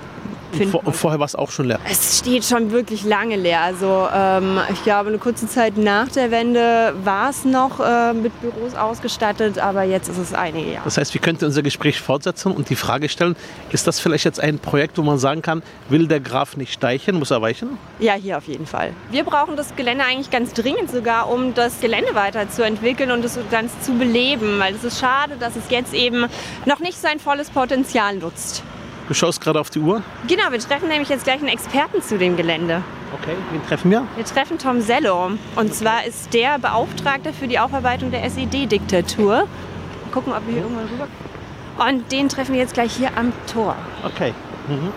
[0.72, 1.80] Vor, und vorher war es auch schon leer?
[1.90, 3.62] Es steht schon wirklich lange leer.
[3.62, 8.40] Also ähm, ich glaube, eine kurze Zeit nach der Wende war es noch äh, mit
[8.42, 10.86] Büros ausgestattet, aber jetzt ist es einige Jahre.
[10.86, 13.36] Das heißt, wir könnten unser Gespräch fortsetzen und die Frage stellen,
[13.72, 17.18] ist das vielleicht jetzt ein Projekt, wo man sagen kann, will der Graf nicht steichen,
[17.18, 17.78] muss er weichen?
[18.00, 18.92] Ja, hier auf jeden Fall.
[19.12, 23.72] Wir brauchen das Gelände eigentlich ganz dringend sogar, um das Gelände weiterzuentwickeln und das ganz
[23.82, 26.26] zu beleben, weil es ist schade, dass es jetzt eben
[26.66, 28.64] noch nicht sein volles Potenzial nutzt.
[29.08, 30.02] Du schaust gerade auf die Uhr?
[30.28, 32.84] Genau, wir treffen nämlich jetzt gleich einen Experten zu dem Gelände.
[33.22, 34.08] Okay, wen treffen wir?
[34.16, 35.32] Wir treffen Tom Sello.
[35.56, 39.48] Und zwar ist der Beauftragte für die Aufarbeitung der SED-Diktatur.
[40.12, 41.08] Gucken, ob wir hier irgendwann rüber.
[41.90, 43.76] Und den treffen wir jetzt gleich hier am Tor.
[44.06, 44.34] Okay.
[44.68, 44.94] Mhm.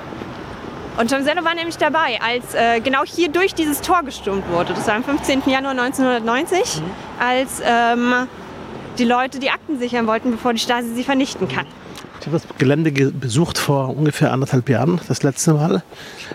[0.99, 4.73] Und Tom Sello war nämlich dabei, als äh, genau hier durch dieses Tor gestürmt wurde.
[4.73, 5.43] Das war am 15.
[5.47, 6.85] Januar 1990, mhm.
[7.19, 8.15] als ähm,
[8.99, 11.67] die Leute die Akten sichern wollten, bevor die Stasi sie vernichten kann.
[12.21, 15.83] Ich habe das Gelände besucht vor ungefähr anderthalb Jahren, das letzte Mal.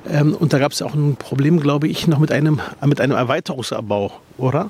[0.09, 3.15] Ähm, und da gab es auch ein Problem, glaube ich, noch mit einem, mit einem
[3.15, 4.69] Erweiterungsabbau, oder?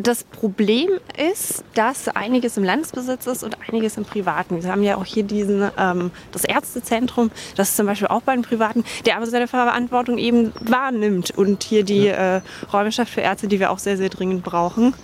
[0.00, 0.90] Das Problem
[1.32, 4.62] ist, dass einiges im Landesbesitz ist und einiges im Privaten.
[4.62, 8.34] Wir haben ja auch hier diesen, ähm, das Ärztezentrum, das ist zum Beispiel auch bei
[8.34, 12.36] den Privaten, der aber seine Verantwortung eben wahrnimmt und hier die ja.
[12.36, 12.40] äh,
[12.72, 14.94] Räume schafft für Ärzte, die wir auch sehr, sehr dringend brauchen.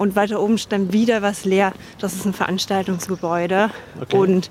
[0.00, 1.74] Und weiter oben stand wieder was leer.
[1.98, 3.68] Das ist ein Veranstaltungsgebäude.
[4.00, 4.16] Okay.
[4.16, 4.50] Und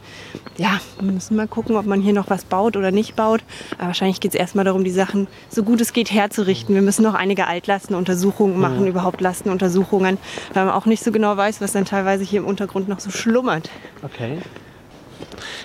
[0.58, 3.42] ja, wir müssen mal gucken, ob man hier noch was baut oder nicht baut.
[3.80, 6.76] Aber wahrscheinlich geht es erstmal darum, die Sachen so gut es geht herzurichten.
[6.76, 8.90] Wir müssen noch einige Altlastenuntersuchungen machen, ja.
[8.90, 10.20] überhaupt Lastenuntersuchungen,
[10.54, 13.10] weil man auch nicht so genau weiß, was dann teilweise hier im Untergrund noch so
[13.10, 13.72] schlummert.
[14.04, 14.38] Okay.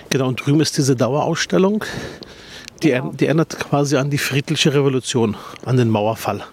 [0.09, 1.85] Genau, und drüben ist diese Dauerausstellung.
[2.81, 3.11] Die, genau.
[3.11, 6.43] die erinnert quasi an die friedliche Revolution, an den Mauerfall.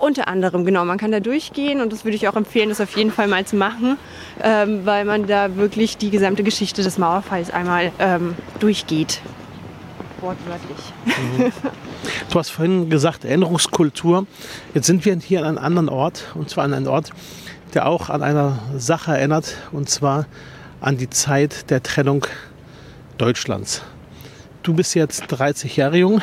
[0.00, 0.86] Unter anderem, genau.
[0.86, 3.44] Man kann da durchgehen und das würde ich auch empfehlen, das auf jeden Fall mal
[3.44, 3.98] zu machen,
[4.42, 9.20] ähm, weil man da wirklich die gesamte Geschichte des Mauerfalls einmal ähm, durchgeht.
[10.22, 10.78] Wortwörtlich.
[11.04, 11.52] Mhm.
[12.30, 14.26] Du hast vorhin gesagt, Erinnerungskultur.
[14.72, 17.10] Jetzt sind wir hier an einem anderen Ort und zwar an einem Ort,
[17.74, 20.24] der auch an einer Sache erinnert und zwar
[20.80, 22.26] an die Zeit der Trennung
[23.18, 23.82] Deutschlands.
[24.62, 26.22] Du bist jetzt 30 Jahre jung.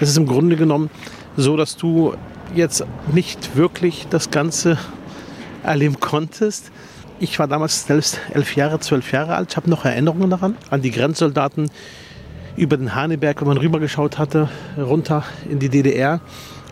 [0.00, 0.88] Das ist im Grunde genommen
[1.36, 2.14] so, dass du
[2.54, 4.78] jetzt nicht wirklich das Ganze
[5.62, 6.70] erleben konntest.
[7.20, 9.50] Ich war damals selbst elf Jahre, zwölf Jahre alt.
[9.50, 11.70] Ich habe noch Erinnerungen daran, an die Grenzsoldaten
[12.56, 16.20] über den Haneberg, wenn man rübergeschaut hatte, runter in die DDR.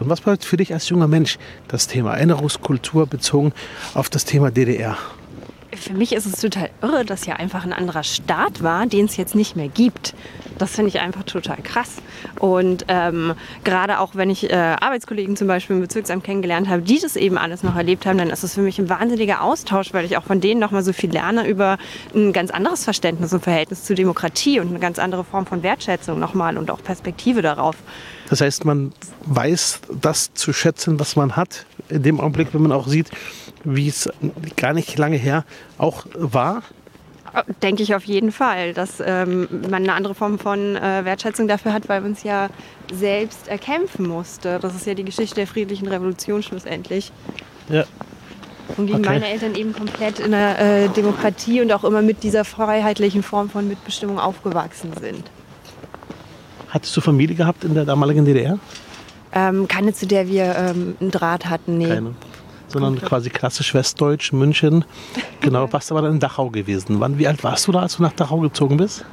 [0.01, 3.53] Und was bedeutet für dich als junger Mensch das Thema Erinnerungskultur bezogen
[3.95, 4.97] auf das Thema DDR?
[5.75, 9.17] Für mich ist es total irre, dass hier einfach ein anderer Staat war, den es
[9.17, 10.15] jetzt nicht mehr gibt.
[10.59, 11.97] Das finde ich einfach total krass.
[12.39, 16.99] Und ähm, gerade auch wenn ich äh, Arbeitskollegen zum Beispiel im Bezirksamt kennengelernt habe, die
[16.99, 20.05] das eben alles noch erlebt haben, dann ist es für mich ein wahnsinniger Austausch, weil
[20.05, 21.79] ich auch von denen nochmal so viel lerne über
[22.15, 26.19] ein ganz anderes Verständnis und Verhältnis zur Demokratie und eine ganz andere Form von Wertschätzung
[26.19, 27.77] nochmal und auch Perspektive darauf.
[28.31, 28.93] Das heißt, man
[29.27, 33.11] weiß das zu schätzen, was man hat, in dem Augenblick, wenn man auch sieht,
[33.67, 34.09] wie es
[34.57, 35.45] gar nicht lange her
[35.77, 36.63] auch war.
[37.63, 41.75] Denke ich auf jeden Fall, dass ähm, man eine andere Form von äh, Wertschätzung dafür
[41.75, 42.49] hat, weil man es ja
[42.91, 44.59] selbst erkämpfen musste.
[44.61, 47.13] Das ist ja die Geschichte der friedlichen Revolution schlussendlich.
[47.69, 47.85] Ja.
[48.77, 49.09] Und gegen okay.
[49.09, 53.51] meine Eltern eben komplett in der äh, Demokratie und auch immer mit dieser freiheitlichen Form
[53.51, 55.31] von Mitbestimmung aufgewachsen sind.
[56.69, 58.59] Hattest du Familie gehabt in der damaligen DDR?
[59.33, 61.89] Ähm, keine, zu der wir ähm, einen Draht hatten, nee.
[61.89, 62.15] Keine
[62.77, 63.09] sondern Komplett.
[63.09, 64.85] quasi klassisch Westdeutsch, München.
[65.41, 67.01] Genau, warst aber dann in Dachau gewesen.
[67.01, 69.05] Wann, wie alt warst du da, als du nach Dachau gezogen bist?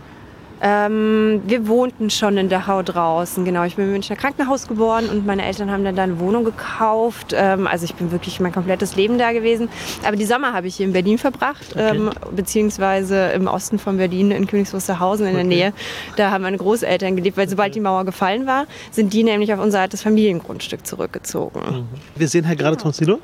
[0.65, 3.65] Ähm, wir wohnten schon in Dachau draußen, genau.
[3.65, 7.33] Ich bin im Münchner Krankenhaus geboren und meine Eltern haben dann da eine Wohnung gekauft.
[7.35, 9.67] Ähm, also ich bin wirklich mein komplettes Leben da gewesen.
[10.07, 11.97] Aber die Sommer habe ich hier in Berlin verbracht, okay.
[11.97, 15.41] ähm, beziehungsweise im Osten von Berlin in Königs Wusterhausen in okay.
[15.41, 15.73] der Nähe.
[16.15, 19.59] Da haben meine Großeltern gelebt, weil sobald die Mauer gefallen war, sind die nämlich auf
[19.59, 21.59] unser altes Familiengrundstück zurückgezogen.
[21.59, 21.87] Mhm.
[22.15, 23.19] Wir sehen Herr gerade Tonsilo.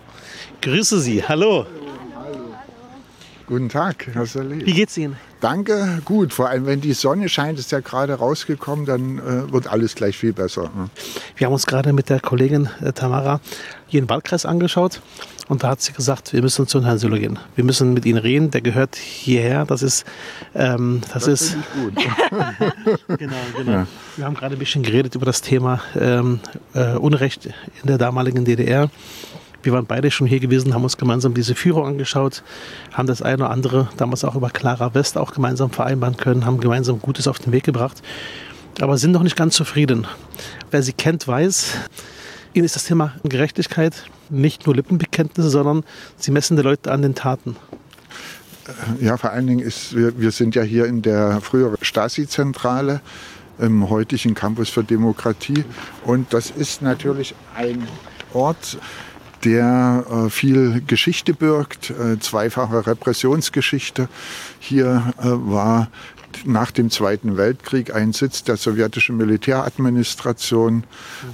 [0.62, 1.66] Grüße Sie, hallo.
[3.50, 4.64] Guten Tag, Herr Saleh.
[4.64, 5.16] Wie geht's Ihnen?
[5.42, 6.34] Danke, gut.
[6.34, 10.16] Vor allem, wenn die Sonne scheint, ist ja gerade rausgekommen, dann äh, wird alles gleich
[10.16, 10.66] viel besser.
[10.66, 10.92] Hm.
[11.36, 13.42] Wir haben uns gerade mit der Kollegin äh, Tamara
[13.88, 15.02] hier den Wahlkreis angeschaut
[15.48, 17.40] und da hat sie gesagt, wir müssen zu Herrn Süller gehen.
[17.56, 19.66] Wir müssen mit ihm reden, der gehört hierher.
[19.66, 20.06] Das ist,
[20.54, 21.96] ähm, das, das ist gut.
[23.18, 23.72] genau, genau.
[23.72, 23.88] Ja.
[24.16, 26.40] Wir haben gerade ein bisschen geredet über das Thema ähm,
[26.76, 28.92] äh, Unrecht in der damaligen DDR.
[29.62, 32.44] Wir waren beide schon hier gewesen, haben uns gemeinsam diese Führung angeschaut,
[32.94, 36.60] haben das eine oder andere damals auch über Clara West auch gemeinsam vereinbaren können, haben
[36.60, 38.02] gemeinsam Gutes auf den Weg gebracht,
[38.80, 40.08] aber sind noch nicht ganz zufrieden.
[40.72, 41.74] Wer sie kennt, weiß,
[42.54, 45.84] ihnen ist das Thema Gerechtigkeit nicht nur Lippenbekenntnisse, sondern
[46.18, 47.56] sie messen die Leute an den Taten.
[49.02, 53.02] Ja, vor allen Dingen ist, wir, wir sind ja hier in der früheren Stasi-Zentrale
[53.58, 55.66] im heutigen Campus für Demokratie.
[56.06, 57.88] Und das ist natürlich ein
[58.34, 58.78] Ort,
[59.44, 64.10] der äh, viel Geschichte birgt, äh, zweifache Repressionsgeschichte.
[64.60, 65.90] Hier äh, war
[66.46, 70.84] nach dem Zweiten Weltkrieg ein Sitz der sowjetischen Militäradministration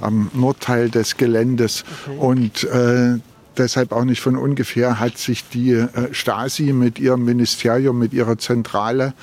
[0.00, 1.84] am Nordteil des Geländes.
[2.06, 2.18] Okay.
[2.18, 3.18] Und äh,
[3.56, 8.38] deshalb auch nicht von ungefähr hat sich die äh, Stasi mit ihrem Ministerium, mit ihrer
[8.38, 9.14] Zentrale,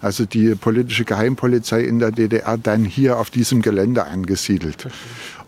[0.00, 4.88] also die politische Geheimpolizei in der DDR, dann hier auf diesem Gelände angesiedelt.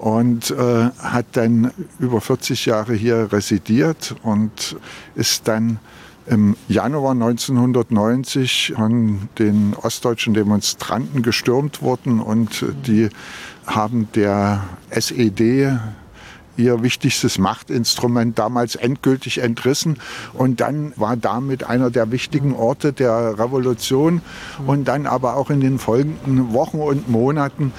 [0.05, 4.77] Und äh, hat dann über 40 Jahre hier residiert und
[5.15, 5.79] ist dann
[6.27, 13.09] im Januar 1990 von den ostdeutschen Demonstranten gestürmt worden und die
[13.65, 15.79] haben der SED
[16.57, 19.97] ihr wichtigstes Machtinstrument damals endgültig entrissen.
[20.35, 24.21] Und dann war damit einer der wichtigen Orte der Revolution
[24.67, 27.73] und dann aber auch in den folgenden Wochen und Monaten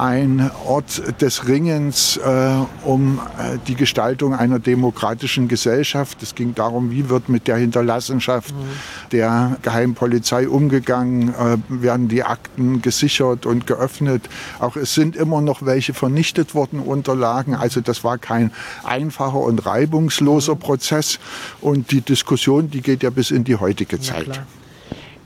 [0.00, 6.22] ein Ort des Ringens äh, um äh, die Gestaltung einer demokratischen Gesellschaft.
[6.22, 9.10] Es ging darum, wie wird mit der Hinterlassenschaft mhm.
[9.12, 14.28] der Geheimpolizei umgegangen, äh, werden die Akten gesichert und geöffnet.
[14.58, 17.54] Auch es sind immer noch welche vernichtet worden, Unterlagen.
[17.54, 18.52] Also das war kein
[18.84, 20.60] einfacher und reibungsloser mhm.
[20.60, 21.18] Prozess.
[21.60, 24.28] Und die Diskussion, die geht ja bis in die heutige Zeit.
[24.28, 24.46] Ja,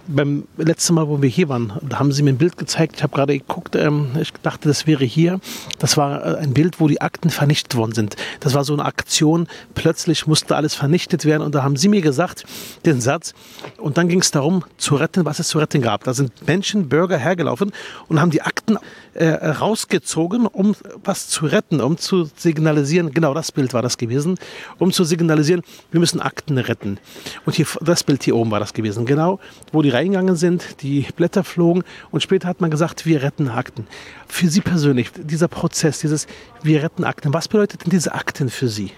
[0.06, 2.96] beim letzten Mal, wo wir hier waren, da haben sie mir ein Bild gezeigt.
[2.96, 5.40] Ich habe gerade geguckt, ähm, ich dachte, das wäre hier.
[5.78, 8.16] Das war äh, ein Bild, wo die Akten vernichtet worden sind.
[8.40, 9.46] Das war so eine Aktion.
[9.74, 11.42] Plötzlich musste alles vernichtet werden.
[11.42, 12.44] Und da haben sie mir gesagt,
[12.84, 13.34] den Satz.
[13.78, 16.04] Und dann ging es darum, zu retten, was es zu retten gab.
[16.04, 17.72] Da sind Menschen, Bürger hergelaufen
[18.08, 18.78] und haben die Akten
[19.14, 23.12] äh, rausgezogen, um was zu retten, um zu signalisieren.
[23.12, 24.36] Genau das Bild war das gewesen.
[24.78, 26.98] Um zu signalisieren, wir müssen Akten retten.
[27.46, 29.06] Und hier, das Bild hier oben war das gewesen.
[29.06, 29.40] Genau,
[29.72, 33.86] wo die reingegangen sind, die Blätter flogen und später hat man gesagt, wir retten Akten.
[34.28, 36.26] Für Sie persönlich, dieser Prozess, dieses
[36.62, 38.90] Wir retten Akten, was bedeutet denn diese Akten für Sie?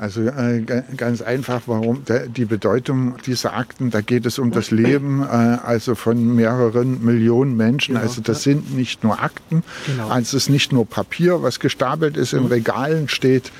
[0.00, 0.64] Also äh,
[0.96, 5.26] ganz einfach, warum der, die Bedeutung dieser Akten, da geht es um das Leben äh,
[5.26, 7.96] also von mehreren Millionen Menschen.
[7.96, 8.52] Genau, also das ja.
[8.52, 10.08] sind nicht nur Akten, genau.
[10.08, 12.46] also es ist nicht nur Papier, was gestapelt ist, in mhm.
[12.46, 13.52] Regalen steht,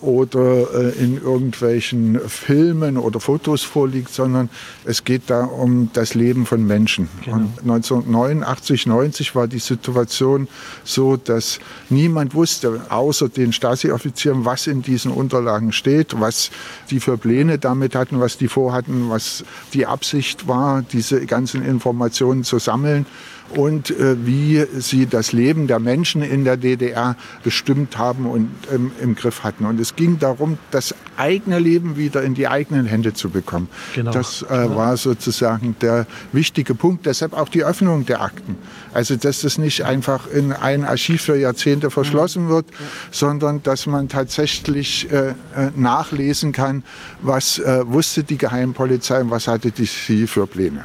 [0.00, 4.50] oder äh, in irgendwelchen Filmen oder Fotos vorliegt, sondern
[4.84, 7.08] es geht da um das Leben von Menschen.
[7.24, 7.36] Genau.
[7.36, 10.48] Und 1989, 90 war die Situation
[10.84, 16.50] so, dass niemand wusste, außer den Stasi-Offizieren, was in diesen Unterlagen steht, was
[16.90, 22.44] die für Pläne damit hatten, was die vorhatten, was die Absicht war, diese ganzen Informationen
[22.44, 23.06] zu sammeln
[23.54, 28.92] und äh, wie sie das Leben der Menschen in der DDR bestimmt haben und ähm,
[29.00, 29.64] im Griff hatten.
[29.66, 33.68] Und es ging darum, das eigene Leben wieder in die eigenen Hände zu bekommen.
[33.94, 34.10] Genau.
[34.10, 37.06] Das äh, war sozusagen der wichtige Punkt.
[37.06, 38.56] Deshalb auch die Öffnung der Akten.
[38.92, 42.48] Also dass das nicht einfach in ein Archiv für Jahrzehnte verschlossen mhm.
[42.48, 42.66] wird,
[43.10, 45.34] sondern dass man tatsächlich äh, äh,
[45.74, 46.82] nachlesen kann,
[47.20, 50.84] was äh, wusste die Geheimpolizei und was hatte die sie für Pläne.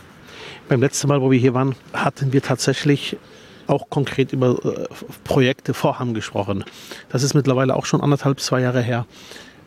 [0.72, 3.18] Beim letzten Mal, wo wir hier waren, hatten wir tatsächlich
[3.68, 4.88] auch konkret über äh,
[5.26, 6.64] Projekte, Vorhaben gesprochen.
[7.10, 9.06] Das ist mittlerweile auch schon anderthalb, zwei Jahre her.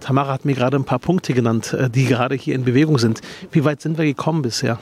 [0.00, 3.20] Tamara hat mir gerade ein paar Punkte genannt, äh, die gerade hier in Bewegung sind.
[3.52, 4.78] Wie weit sind wir gekommen bisher?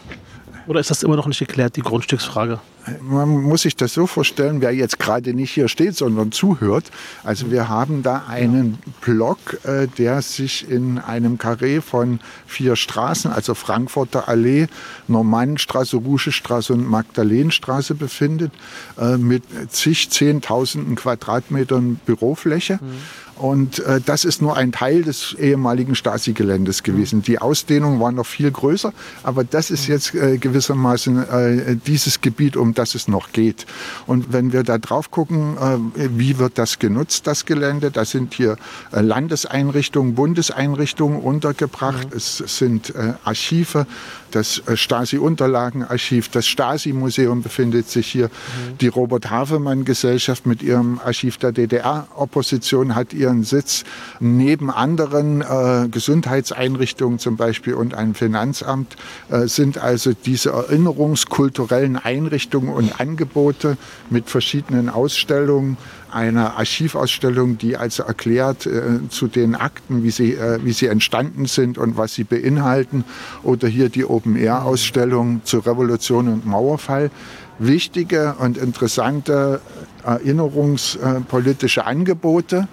[0.69, 2.61] Oder ist das immer noch nicht geklärt, die Grundstücksfrage?
[3.01, 6.91] Man muss sich das so vorstellen, wer jetzt gerade nicht hier steht, sondern zuhört.
[7.23, 13.31] Also wir haben da einen Block, äh, der sich in einem Karree von vier Straßen,
[13.31, 14.67] also Frankfurter Allee,
[15.07, 18.53] Normannenstraße, Ruschestraße und Magdalenenstraße befindet,
[18.99, 22.81] äh, mit zig Zehntausenden Quadratmetern Bürofläche.
[22.83, 22.97] Mhm.
[23.35, 27.21] Und äh, das ist nur ein Teil des ehemaligen Stasi-Geländes gewesen.
[27.21, 27.23] Mhm.
[27.23, 28.93] Die Ausdehnung war noch viel größer,
[29.23, 31.25] aber das ist jetzt äh, gewissermaßen
[31.87, 33.67] dieses Gebiet, um das es noch geht.
[34.07, 38.35] Und wenn wir da drauf gucken, äh, wie wird das genutzt, das Gelände, da sind
[38.35, 38.57] hier
[38.93, 42.11] äh, Landeseinrichtungen, Bundeseinrichtungen untergebracht.
[42.11, 42.17] Mhm.
[42.17, 43.87] Es sind äh, Archive,
[44.31, 48.27] das Stasi-Unterlagenarchiv, das Stasi-Museum befindet sich hier.
[48.27, 48.79] Mhm.
[48.79, 53.85] Die Robert-Havemann-Gesellschaft mit ihrem Archiv der DDR-Opposition hat ihren Sitz
[54.21, 58.97] neben anderen äh, Gesundheitseinrichtungen zum Beispiel und einem Finanzamt
[59.31, 63.77] äh, sind also diese erinnerungskulturellen Einrichtungen und Angebote
[64.11, 65.77] mit verschiedenen Ausstellungen
[66.11, 71.47] einer Archivausstellung, die also erklärt äh, zu den Akten, wie sie, äh, wie sie entstanden
[71.47, 73.05] sind und was sie beinhalten.
[73.43, 77.11] Oder hier die Open-Air-Ausstellung zur Revolution und Mauerfall.
[77.59, 79.61] Wichtige und interessante
[80.05, 82.69] erinnerungspolitische Angebote.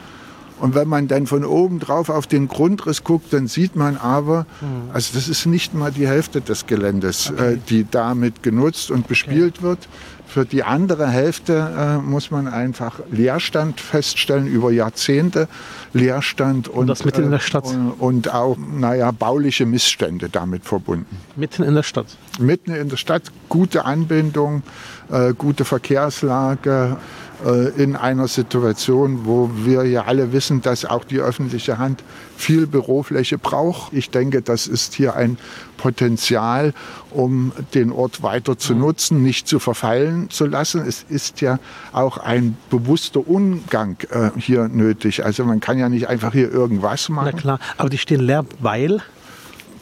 [0.60, 4.46] Und wenn man dann von oben drauf auf den Grundriss guckt, dann sieht man aber,
[4.62, 4.92] mhm.
[4.94, 7.54] also das ist nicht mal die Hälfte des Geländes, okay.
[7.54, 9.64] äh, die damit genutzt und bespielt okay.
[9.64, 9.88] wird.
[10.28, 15.48] Für die andere Hälfte äh, muss man einfach Leerstand feststellen, über Jahrzehnte
[15.94, 17.66] Leerstand und, und das mitten in der Stadt.
[17.66, 21.18] Äh, und, und auch, naja, bauliche Missstände damit verbunden.
[21.36, 22.06] Mitten in der Stadt.
[22.38, 24.62] Mitten in der Stadt, gute Anbindung,
[25.10, 27.29] äh, gute Verkehrslage, äh,
[27.78, 32.04] in einer Situation, wo wir ja alle wissen, dass auch die öffentliche Hand
[32.36, 33.94] viel Bürofläche braucht.
[33.94, 35.38] Ich denke, das ist hier ein
[35.78, 36.74] Potenzial,
[37.12, 40.82] um den Ort weiter zu nutzen, nicht zu verfallen zu lassen.
[40.86, 41.60] Es ist ja
[41.94, 45.24] auch ein bewusster Umgang äh, hier nötig.
[45.24, 47.32] Also man kann ja nicht einfach hier irgendwas machen.
[47.34, 49.02] Na klar, aber die stehen leer, weil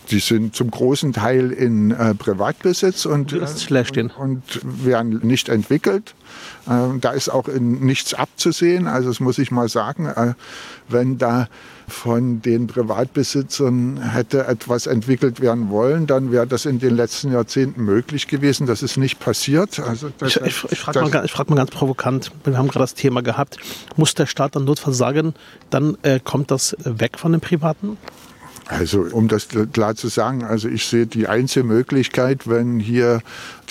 [0.10, 6.16] die sind zum großen Teil in äh, Privatbesitz und, äh, und, und, werden nicht entwickelt.
[6.68, 8.88] Äh, da ist auch in nichts abzusehen.
[8.88, 10.34] Also das muss ich mal sagen, äh,
[10.88, 11.48] wenn da
[11.90, 17.84] von den Privatbesitzern hätte etwas entwickelt werden wollen, dann wäre das in den letzten Jahrzehnten
[17.84, 18.68] möglich gewesen.
[18.68, 19.80] Das ist nicht passiert.
[19.80, 22.94] Also das, ich, ich, ich frage mal, frag mal, ganz provokant, wir haben gerade das
[22.94, 23.58] Thema gehabt,
[23.96, 25.34] muss der Staat dann notfalls sagen,
[25.70, 27.98] dann äh, kommt das weg von den Privaten?
[28.70, 33.22] Also um das klar zu sagen, also ich sehe die einzige Möglichkeit, wenn hier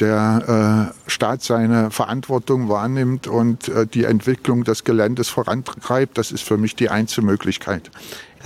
[0.00, 6.42] der äh, Staat seine Verantwortung wahrnimmt und äh, die Entwicklung des Geländes vorantreibt, das ist
[6.42, 7.90] für mich die einzige Möglichkeit.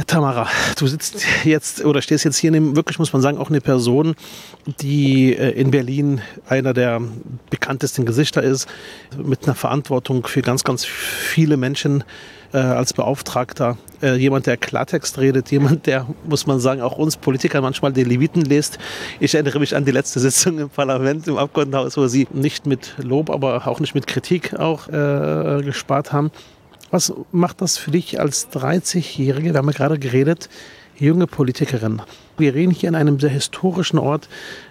[0.06, 3.60] Tamara, du sitzt jetzt oder stehst jetzt hier, neben, wirklich muss man sagen, auch eine
[3.60, 4.14] Person,
[4.80, 7.00] die äh, in Berlin einer der
[7.50, 8.68] bekanntesten Gesichter ist,
[9.16, 12.04] mit einer Verantwortung für ganz, ganz viele Menschen
[12.52, 13.76] äh, als Beauftragter.
[14.02, 18.04] Äh, jemand, der Klartext redet, jemand, der, muss man sagen, auch uns Politiker manchmal die
[18.04, 18.78] Leviten liest.
[19.20, 22.94] Ich erinnere mich an die letzte Sitzung im Parlament, im Abgeordnetenhaus, wo sie nicht mit
[22.98, 26.30] Lob, aber auch nicht mit Kritik auch äh, gespart haben.
[26.90, 30.48] Was macht das für dich als 30-Jährige, wir haben ja gerade geredet,
[30.96, 32.02] junge Politikerin?
[32.40, 34.28] Wir reden hier an einem sehr historischen Ort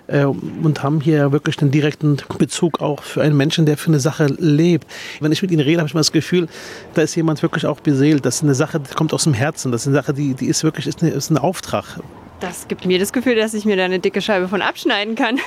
[0.07, 3.99] äh, und haben hier wirklich den direkten Bezug auch für einen Menschen, der für eine
[3.99, 4.87] Sache lebt.
[5.19, 6.47] Wenn ich mit Ihnen rede, habe ich mal das Gefühl,
[6.93, 8.25] da ist jemand wirklich auch beseelt.
[8.25, 9.71] Das ist eine Sache, die kommt aus dem Herzen.
[9.71, 11.99] Das ist eine Sache, die, die ist wirklich ist, eine, ist ein Auftrag.
[12.39, 15.39] Das gibt mir das Gefühl, dass ich mir da eine dicke Scheibe von abschneiden kann.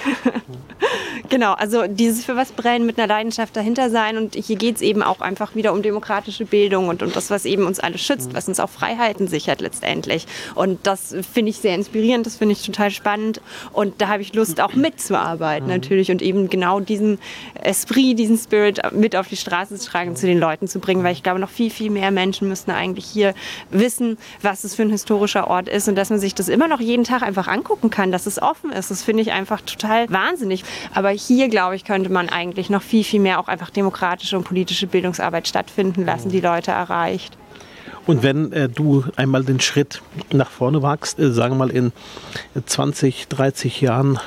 [1.31, 4.19] genau, also dieses für was brennen mit einer Leidenschaft dahinter sein.
[4.19, 7.47] Und hier geht es eben auch einfach wieder um demokratische Bildung und um das, was
[7.47, 10.27] eben uns alle schützt, was uns auch Freiheiten sichert letztendlich.
[10.55, 13.41] Und das finde ich sehr inspirierend, das finde ich total spannend.
[13.73, 15.75] Und da habe ich Lust, auch mitzuarbeiten mhm.
[15.75, 17.19] natürlich und eben genau diesen
[17.55, 21.13] Esprit, diesen Spirit mit auf die Straße zu tragen, zu den Leuten zu bringen, weil
[21.13, 23.35] ich glaube, noch viel, viel mehr Menschen müssten eigentlich hier
[23.71, 26.82] wissen, was es für ein historischer Ort ist und dass man sich das immer noch
[26.83, 28.91] jeden Tag einfach angucken kann, dass es offen ist.
[28.91, 30.65] Das finde ich einfach total wahnsinnig.
[30.95, 34.45] Aber hier, glaube ich, könnte man eigentlich noch viel, viel mehr auch einfach demokratische und
[34.45, 37.37] politische Bildungsarbeit stattfinden lassen, die Leute erreicht.
[38.07, 41.93] Und wenn äh, du einmal den Schritt nach vorne wagst, äh, sagen wir mal in
[42.67, 44.19] 20, 30 Jahren,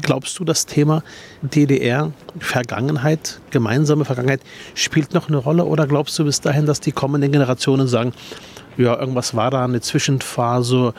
[0.00, 1.02] glaubst du, das Thema
[1.42, 4.40] DDR, Vergangenheit, gemeinsame Vergangenheit,
[4.74, 5.64] spielt noch eine Rolle?
[5.64, 8.12] Oder glaubst du bis dahin, dass die kommenden Generationen sagen,
[8.76, 10.94] ja, irgendwas war da, eine Zwischenphase,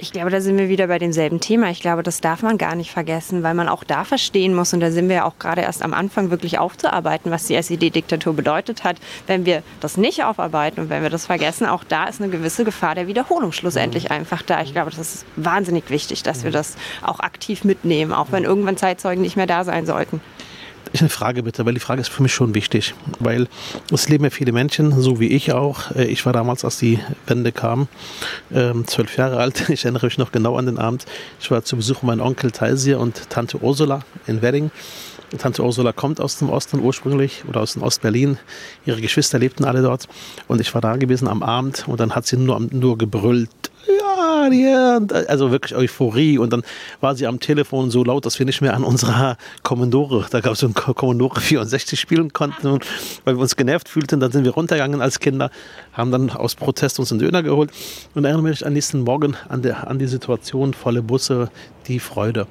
[0.00, 1.70] ich glaube, da sind wir wieder bei demselben Thema.
[1.70, 4.80] Ich glaube, das darf man gar nicht vergessen, weil man auch da verstehen muss, und
[4.80, 8.82] da sind wir ja auch gerade erst am Anfang wirklich aufzuarbeiten, was die SED-Diktatur bedeutet
[8.82, 8.96] hat.
[9.26, 12.64] Wenn wir das nicht aufarbeiten und wenn wir das vergessen, auch da ist eine gewisse
[12.64, 14.12] Gefahr der Wiederholung schlussendlich mhm.
[14.12, 14.62] einfach da.
[14.62, 16.54] Ich glaube, das ist wahnsinnig wichtig, dass wir mhm.
[16.54, 20.20] das auch aktiv mitnehmen, auch wenn irgendwann Zeitzeugen nicht mehr da sein sollten.
[20.92, 23.46] Ich eine Frage bitte, weil die Frage ist für mich schon wichtig, weil
[23.92, 25.94] es leben ja viele Menschen, so wie ich auch.
[25.94, 27.86] Äh, ich war damals, als die Wende kam,
[28.52, 29.68] ähm, zwölf Jahre alt.
[29.70, 31.06] Ich erinnere mich noch genau an den Abend.
[31.40, 34.72] Ich war zu Besuch meinen Onkel Teisier und Tante Ursula in Wedding.
[35.38, 38.38] Tante Ursula kommt aus dem Osten ursprünglich oder aus dem Ostberlin.
[38.84, 40.08] Ihre Geschwister lebten alle dort.
[40.48, 44.48] Und ich war da gewesen am Abend und dann hat sie nur, nur gebrüllt ja,
[44.48, 46.38] ja, also wirklich Euphorie.
[46.38, 46.62] Und dann
[47.00, 50.52] war sie am Telefon so laut, dass wir nicht mehr an unserer Commodore, da gab
[50.52, 52.78] es so ein Commodore 64 spielen konnten,
[53.24, 54.20] weil wir uns genervt fühlten.
[54.20, 55.50] Dann sind wir runtergegangen als Kinder,
[55.92, 57.70] haben dann aus Protest uns einen Döner geholt
[58.14, 61.50] und erinnere mich an nächsten Morgen an, der, an die Situation, volle Busse,
[61.88, 62.46] die Freude.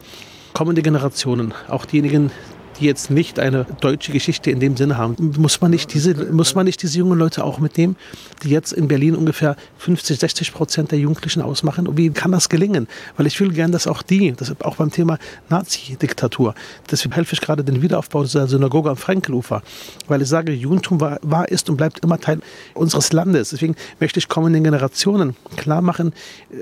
[0.53, 2.31] Kommende Generationen, auch diejenigen,
[2.79, 5.15] die jetzt nicht eine deutsche Geschichte in dem Sinne haben.
[5.37, 7.95] Muss man nicht diese, muss man nicht diese jungen Leute auch mitnehmen,
[8.43, 11.87] die jetzt in Berlin ungefähr 50, 60 Prozent der Jugendlichen ausmachen?
[11.87, 12.87] Und wie kann das gelingen?
[13.17, 15.17] Weil ich will gern, dass auch die, das auch beim Thema
[15.49, 16.55] Nazi-Diktatur,
[16.89, 19.61] deswegen helfe ich gerade den Wiederaufbau der Synagoge am Frankelufer,
[20.07, 22.39] weil ich sage, Judentum war, war, ist und bleibt immer Teil
[22.73, 23.49] unseres Landes.
[23.49, 26.13] Deswegen möchte ich kommenden Generationen klar machen,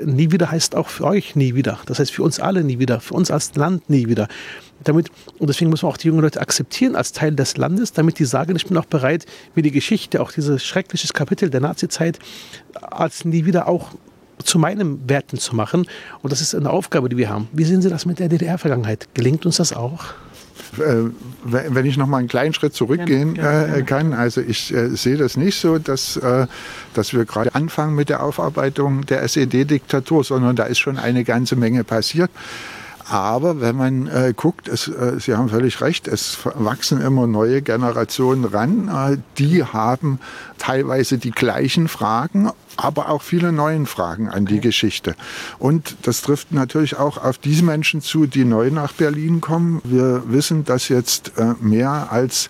[0.06, 1.80] nie wieder heißt auch für euch nie wieder.
[1.86, 4.28] Das heißt für uns alle nie wieder, für uns als Land nie wieder.
[4.84, 5.10] Damit,
[5.40, 8.26] und deswegen muss man auch die jungen Leute akzeptieren als Teil des Landes, damit die
[8.26, 12.20] sagen, ich bin auch bereit, mir die Geschichte, auch dieses schreckliche Kapitel der Nazizeit,
[12.74, 13.92] als nie wieder auch
[14.44, 15.88] zu meinen Werten zu machen.
[16.22, 17.48] Und das ist eine Aufgabe, die wir haben.
[17.52, 19.08] Wie sehen Sie das mit der DDR-Vergangenheit?
[19.14, 20.06] Gelingt uns das auch?
[20.80, 21.10] Äh,
[21.44, 25.38] wenn ich noch mal einen kleinen Schritt zurückgehen äh, kann, also ich äh, sehe das
[25.38, 26.48] nicht so, dass, äh,
[26.94, 31.56] dass wir gerade anfangen mit der Aufarbeitung der SED-Diktatur, sondern da ist schon eine ganze
[31.56, 32.32] Menge passiert.
[33.10, 37.62] Aber wenn man äh, guckt, es, äh, Sie haben völlig recht, es wachsen immer neue
[37.62, 38.90] Generationen ran.
[38.90, 40.20] Äh, die haben
[40.58, 45.16] teilweise die gleichen Fragen, aber auch viele neue Fragen an die Geschichte.
[45.58, 49.82] Und das trifft natürlich auch auf diese Menschen zu, die neu nach Berlin kommen.
[49.84, 52.50] Wir wissen, dass jetzt äh, mehr als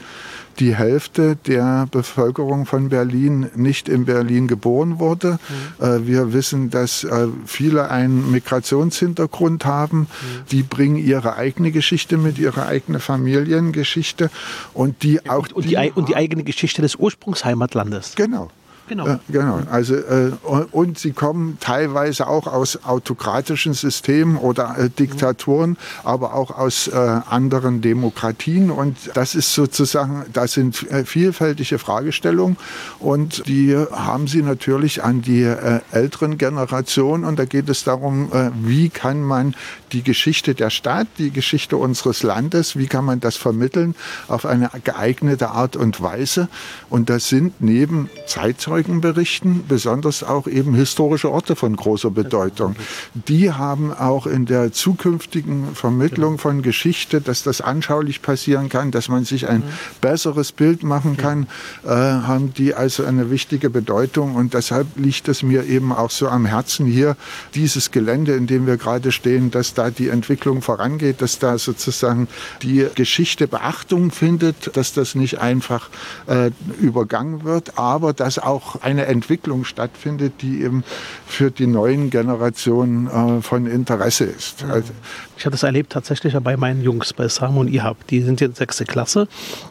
[0.59, 5.39] die Hälfte der Bevölkerung von Berlin nicht in Berlin geboren wurde.
[5.79, 6.07] Mhm.
[6.07, 9.99] Wir wissen, dass äh, viele einen Migrationshintergrund haben.
[9.99, 10.07] Mhm.
[10.51, 14.29] Die bringen ihre eigene Geschichte mit, ihre eigene Familiengeschichte
[14.73, 15.47] und die auch.
[15.53, 18.15] Und die, und die eigene Geschichte des Ursprungsheimatlandes.
[18.15, 18.49] Genau.
[18.87, 19.07] Genau.
[19.07, 19.59] Äh, genau.
[19.69, 20.31] Also, äh,
[20.71, 26.95] und sie kommen teilweise auch aus autokratischen Systemen oder äh, Diktaturen, aber auch aus äh,
[26.95, 28.71] anderen Demokratien.
[28.71, 32.57] Und das ist sozusagen, das sind äh, vielfältige Fragestellungen.
[32.99, 37.25] Und die haben sie natürlich an die äh, älteren Generationen.
[37.25, 38.31] Und da geht es darum,
[38.61, 39.55] wie kann man
[39.91, 43.95] die Geschichte der Stadt, die Geschichte unseres Landes, wie kann man das vermitteln
[44.27, 46.49] auf eine geeignete Art und Weise.
[46.89, 52.75] Und das sind neben Zeitzeugenberichten besonders auch eben historische Orte von großer Bedeutung.
[53.13, 59.09] Die haben auch in der zukünftigen Vermittlung von Geschichte, dass das anschaulich passieren kann, dass
[59.09, 59.63] man sich ein
[60.01, 61.47] besseres Bild machen kann,
[61.83, 64.35] äh, haben die also eine wichtige Bedeutung.
[64.35, 67.15] Und deshalb liegt es mir eben auch so am Herzen hier,
[67.55, 72.27] dieses Gelände, in dem wir gerade stehen, dass da die Entwicklung vorangeht, dass da sozusagen
[72.61, 75.89] die Geschichte Beachtung findet, dass das nicht einfach
[76.27, 80.83] äh, übergangen wird, aber dass auch eine Entwicklung stattfindet, die eben
[81.25, 84.63] für die neuen Generationen äh, von Interesse ist.
[84.63, 84.71] Mhm.
[84.71, 84.93] Also,
[85.37, 88.07] ich habe das erlebt tatsächlich bei meinen Jungs, bei Sam und Ihab.
[88.07, 89.27] Die sind jetzt sechste Klasse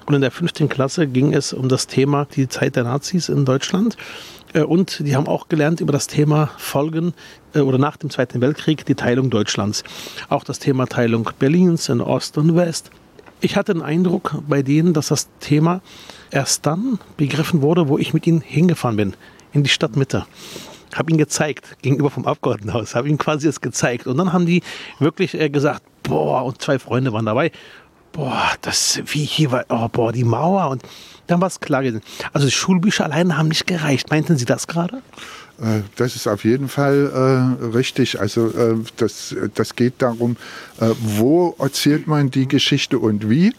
[0.07, 3.45] und in der fünften Klasse ging es um das Thema die Zeit der Nazis in
[3.45, 3.97] Deutschland.
[4.57, 7.13] Äh, und die haben auch gelernt über das Thema Folgen
[7.55, 9.85] äh, oder nach dem Zweiten Weltkrieg die Teilung Deutschlands.
[10.29, 12.91] Auch das Thema Teilung Berlins in Ost und West.
[13.41, 15.83] Ich hatte den Eindruck bei denen, dass das Thema
[16.31, 19.15] erst dann begriffen wurde, wo ich mit ihnen hingefahren bin,
[19.53, 20.27] in die Stadtmitte.
[20.95, 24.07] Habe ihnen gezeigt, gegenüber vom Abgeordnetenhaus, habe ihnen quasi das gezeigt.
[24.07, 24.63] Und dann haben die
[24.99, 27.53] wirklich äh, gesagt, boah, und zwei Freunde waren dabei,
[28.13, 30.83] boah, das, wie hier war, oh, boah, die Mauer und
[31.27, 32.03] dann war es klar gewesen.
[32.33, 34.11] Also Schulbücher alleine haben nicht gereicht.
[34.11, 35.03] Meinten Sie das gerade?
[35.61, 38.21] Äh, das ist auf jeden Fall äh, richtig.
[38.21, 40.37] Also äh, das, das geht darum,
[40.81, 43.53] äh, wo erzählt man die Geschichte und wie.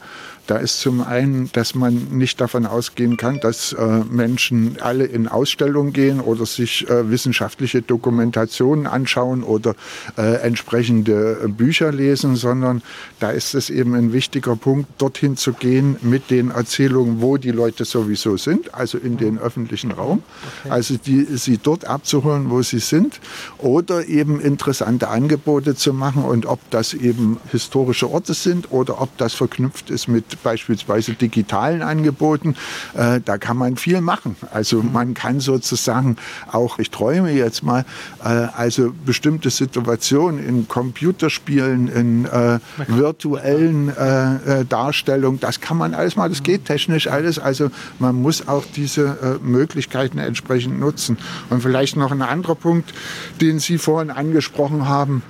[0.48, 5.28] Da ist zum einen, dass man nicht davon ausgehen kann, dass äh, Menschen alle in
[5.28, 9.76] Ausstellungen gehen oder sich äh, wissenschaftliche Dokumentationen anschauen oder
[10.18, 12.82] äh, entsprechende Bücher lesen, sondern
[13.20, 17.52] da ist es eben ein wichtiger Punkt, dorthin zu gehen mit den Erzählungen, wo die
[17.52, 20.24] Leute sowieso sind, also in den öffentlichen Raum,
[20.62, 20.70] okay.
[20.70, 23.20] also die, sie dort abzuholen, wo sie sind
[23.58, 29.18] oder eben interessante Angebote zu machen und ob das eben historische Orte sind oder ob
[29.18, 32.56] das verknüpft ist mit beispielsweise digitalen Angeboten.
[32.94, 34.36] Äh, da kann man viel machen.
[34.52, 36.18] Also man kann sozusagen
[36.52, 37.86] auch, ich träume jetzt mal,
[38.24, 45.94] äh, also bestimmte Situationen in Computerspielen, in äh, virtuellen äh, äh, Darstellungen, das kann man
[45.94, 47.40] alles mal, das geht technisch alles.
[47.40, 51.18] Also man muss auch diese äh, Möglichkeiten entsprechend nutzen.
[51.50, 52.94] Und vielleicht noch ein anderer Punkt,
[53.42, 55.24] den Sie vorhin angesprochen haben.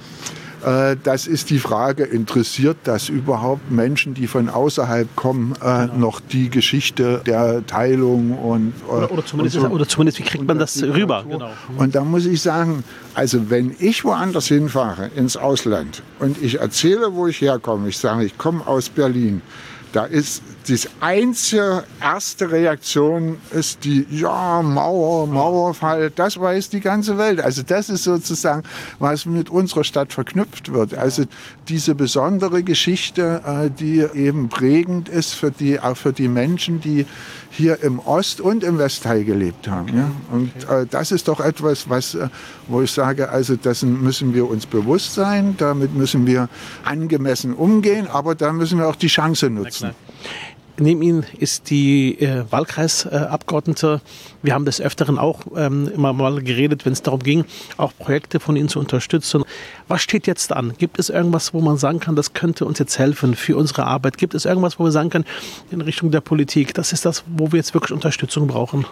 [0.65, 5.97] Äh, das ist die Frage, interessiert das überhaupt Menschen, die von außerhalb kommen, äh, genau.
[5.97, 9.67] noch die Geschichte der Teilung und äh, oder, oder, zumindest, so.
[9.67, 11.25] oder, zumindest, wie kriegt man das rüber?
[11.29, 11.51] Genau.
[11.77, 12.83] Und da muss ich sagen,
[13.13, 18.25] also wenn ich woanders hinfahre, ins Ausland, und ich erzähle, wo ich herkomme, ich sage,
[18.25, 19.41] ich komme aus Berlin,
[19.93, 27.17] da ist die einzige erste Reaktion ist die, ja, Mauer, Mauerfall, das weiß die ganze
[27.17, 27.39] Welt.
[27.39, 28.63] Also das ist sozusagen,
[28.99, 30.93] was mit unserer Stadt verknüpft wird.
[30.93, 31.23] Also
[31.69, 37.05] diese besondere Geschichte, äh, die eben prägend ist für die, auch für die Menschen, die
[37.49, 39.97] hier im Ost- und im Westteil gelebt haben.
[39.97, 40.11] Ja?
[40.31, 42.27] Und äh, das ist doch etwas, was, äh,
[42.67, 46.49] wo ich sage, also dessen müssen wir uns bewusst sein, damit müssen wir
[46.83, 49.91] angemessen umgehen, aber da müssen wir auch die Chance nutzen.
[50.79, 53.99] Neben Ihnen ist die äh, Wahlkreisabgeordnete.
[54.43, 57.45] Wir haben des Öfteren auch ähm, immer mal geredet, wenn es darum ging,
[57.77, 59.43] auch Projekte von Ihnen zu unterstützen.
[59.87, 60.73] Was steht jetzt an?
[60.77, 64.19] Gibt es irgendwas, wo man sagen kann, das könnte uns jetzt helfen für unsere Arbeit?
[64.19, 65.25] Gibt es irgendwas, wo wir sagen können,
[65.71, 68.85] in Richtung der Politik, das ist das, wo wir jetzt wirklich Unterstützung brauchen?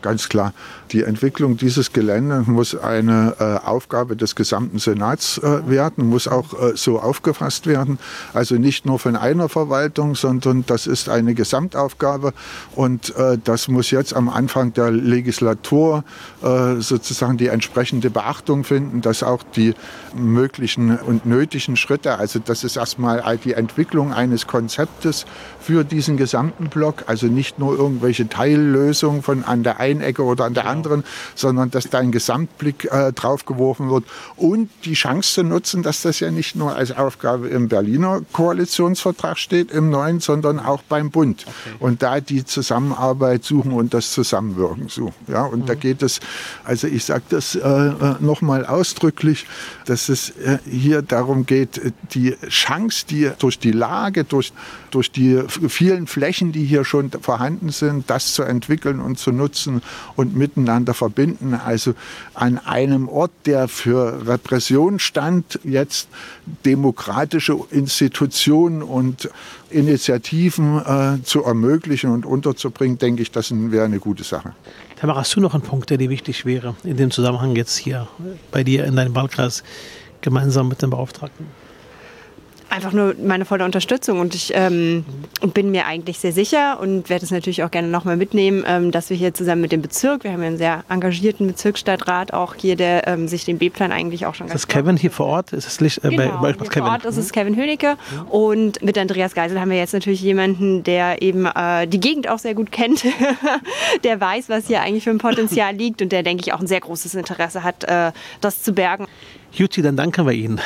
[0.00, 0.54] Ganz klar.
[0.92, 6.52] Die Entwicklung dieses Geländes muss eine äh, Aufgabe des gesamten Senats äh, werden, muss auch
[6.54, 7.98] äh, so aufgefasst werden.
[8.32, 12.32] Also nicht nur von einer Verwaltung, sondern das ist eine Gesamtaufgabe.
[12.74, 16.04] Und äh, das muss jetzt am Anfang der Legislatur
[16.42, 19.74] äh, sozusagen die entsprechende Beachtung finden, dass auch die
[20.14, 25.26] möglichen und nötigen Schritte, also das ist erstmal die Entwicklung eines Konzeptes
[25.62, 30.44] für diesen gesamten Block, also nicht nur irgendwelche Teillösungen von an der einen Ecke oder
[30.44, 30.72] an der genau.
[30.72, 31.04] anderen,
[31.34, 34.04] sondern dass da ein Gesamtblick äh, drauf geworfen wird
[34.36, 39.38] und die Chance zu nutzen, dass das ja nicht nur als Aufgabe im Berliner Koalitionsvertrag
[39.38, 41.44] steht, im neuen, sondern auch beim Bund.
[41.46, 41.76] Okay.
[41.78, 45.14] Und da die Zusammenarbeit suchen und das Zusammenwirken suchen.
[45.28, 45.66] Ja, und mhm.
[45.66, 46.20] da geht es,
[46.64, 49.46] also ich sage das äh, äh nochmal ausdrücklich,
[49.86, 51.80] dass es äh, hier darum geht,
[52.14, 54.52] die Chance, die durch die Lage, durch,
[54.90, 59.82] durch die vielen Flächen, die hier schon vorhanden sind, das zu entwickeln und zu nutzen
[60.16, 61.54] und miteinander verbinden.
[61.54, 61.94] Also
[62.34, 66.08] an einem Ort, der für Repression stand, jetzt
[66.64, 69.30] demokratische Institutionen und
[69.70, 74.54] Initiativen äh, zu ermöglichen und unterzubringen, denke ich, das wäre eine gute Sache.
[74.96, 78.06] Tamara, hast du noch einen Punkt, der dir wichtig wäre, in dem Zusammenhang jetzt hier
[78.50, 79.64] bei dir in deinem Wahlkreis
[80.20, 81.46] gemeinsam mit dem Beauftragten?
[82.72, 85.04] Einfach nur meine volle Unterstützung und ich ähm,
[85.52, 89.10] bin mir eigentlich sehr sicher und werde es natürlich auch gerne nochmal mitnehmen, ähm, dass
[89.10, 92.76] wir hier zusammen mit dem Bezirk, wir haben ja einen sehr engagierten Bezirksstadtrat auch hier,
[92.76, 95.52] der ähm, sich den B-Plan eigentlich auch schon ganz Ist das Kevin hier vor Ort?
[95.52, 96.82] Ist es Licht, äh, genau, bei, bei Kevin?
[96.84, 98.28] vor Ort ist es Kevin Hönecke mhm.
[98.28, 102.38] und mit Andreas Geisel haben wir jetzt natürlich jemanden, der eben äh, die Gegend auch
[102.38, 103.04] sehr gut kennt,
[104.04, 106.66] der weiß, was hier eigentlich für ein Potenzial liegt und der, denke ich, auch ein
[106.66, 109.06] sehr großes Interesse hat, äh, das zu bergen.
[109.52, 110.58] Juti, dann danken wir Ihnen.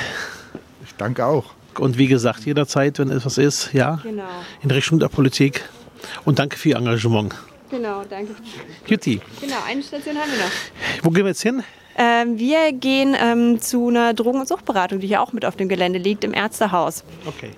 [0.84, 1.55] Ich danke auch.
[1.79, 4.24] Und wie gesagt, jederzeit, wenn etwas ist, ja, genau.
[4.62, 5.68] in Richtung der Politik.
[6.24, 7.35] Und danke für Ihr Engagement.
[7.70, 8.35] Genau, danke.
[8.87, 9.20] Jutti.
[9.41, 11.05] Genau, eine Station haben wir noch.
[11.05, 11.62] Wo gehen wir jetzt hin?
[11.99, 15.68] Ähm, wir gehen ähm, zu einer Drogen- und Suchtberatung, die hier auch mit auf dem
[15.68, 17.05] Gelände liegt, im Ärztehaus.
[17.24, 17.51] Okay.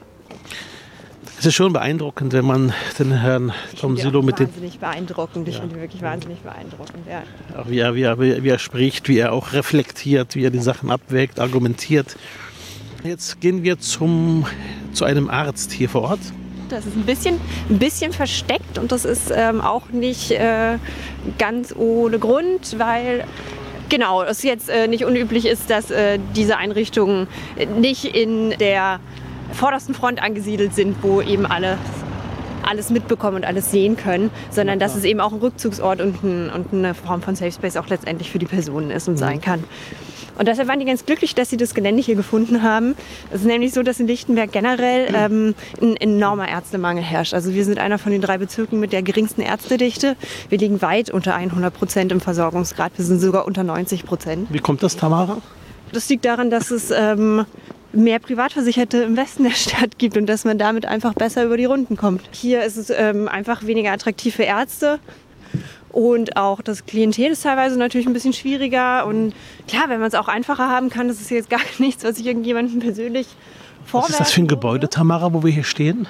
[1.38, 4.48] Es ist schon beeindruckend, wenn man den Herrn Tom Silo mit den.
[4.48, 5.46] Wahnsinnig beeindruckend.
[5.46, 5.60] Ich ja.
[5.60, 7.06] finde wirklich wahnsinnig beeindruckend.
[7.08, 7.22] Ja.
[7.56, 10.58] Auch wie er, wie, er, wie er spricht, wie er auch reflektiert, wie er die
[10.58, 12.16] Sachen abwägt, argumentiert.
[13.08, 14.44] Jetzt gehen wir zum,
[14.92, 16.18] zu einem Arzt hier vor Ort.
[16.68, 17.40] Das ist ein bisschen,
[17.70, 20.76] ein bisschen versteckt und das ist ähm, auch nicht äh,
[21.38, 23.24] ganz ohne Grund, weil
[23.88, 27.28] genau, es jetzt äh, nicht unüblich ist, dass äh, diese Einrichtungen
[27.78, 29.00] nicht in der
[29.52, 31.78] vordersten Front angesiedelt sind, wo eben alle
[32.62, 36.50] alles mitbekommen und alles sehen können, sondern dass es eben auch ein Rückzugsort und, ein,
[36.50, 39.18] und eine Form von Safe Space auch letztendlich für die Personen ist und mhm.
[39.18, 39.64] sein kann.
[40.38, 42.94] Und deshalb waren die ganz glücklich, dass sie das Gelände hier gefunden haben.
[43.30, 47.34] Es ist nämlich so, dass in Lichtenberg generell ähm, ein enormer Ärztemangel herrscht.
[47.34, 50.16] Also wir sind einer von den drei Bezirken mit der geringsten Ärztedichte.
[50.48, 52.92] Wir liegen weit unter 100 Prozent im Versorgungsgrad.
[52.96, 54.48] Wir sind sogar unter 90 Prozent.
[54.50, 55.38] Wie kommt das, Tamara?
[55.92, 57.44] Das liegt daran, dass es ähm,
[57.92, 61.64] mehr Privatversicherte im Westen der Stadt gibt und dass man damit einfach besser über die
[61.64, 62.22] Runden kommt.
[62.30, 65.00] Hier ist es ähm, einfach weniger attraktiv für Ärzte.
[65.98, 69.04] Und auch das Klientel ist teilweise natürlich ein bisschen schwieriger.
[69.04, 69.34] Und
[69.66, 72.26] klar, wenn man es auch einfacher haben kann, das ist jetzt gar nichts, was ich
[72.26, 73.26] irgendjemandem persönlich
[73.84, 74.12] vorwerfe.
[74.12, 76.06] Was ist das für ein Gebäude, Tamara, wo wir hier stehen?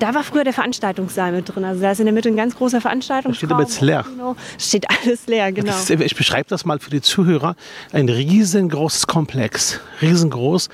[0.00, 1.62] Da war früher der Veranstaltungssaal mit drin.
[1.62, 3.32] Also da ist in der Mitte ein ganz großer Veranstaltungsraum.
[3.32, 4.04] Da steht aber jetzt leer.
[4.10, 4.34] Genau.
[4.58, 5.78] Steht alles leer, genau.
[5.78, 7.54] Ist, ich beschreibe das mal für die Zuhörer.
[7.92, 9.78] Ein riesengroßes Komplex.
[10.02, 10.70] Riesengroß.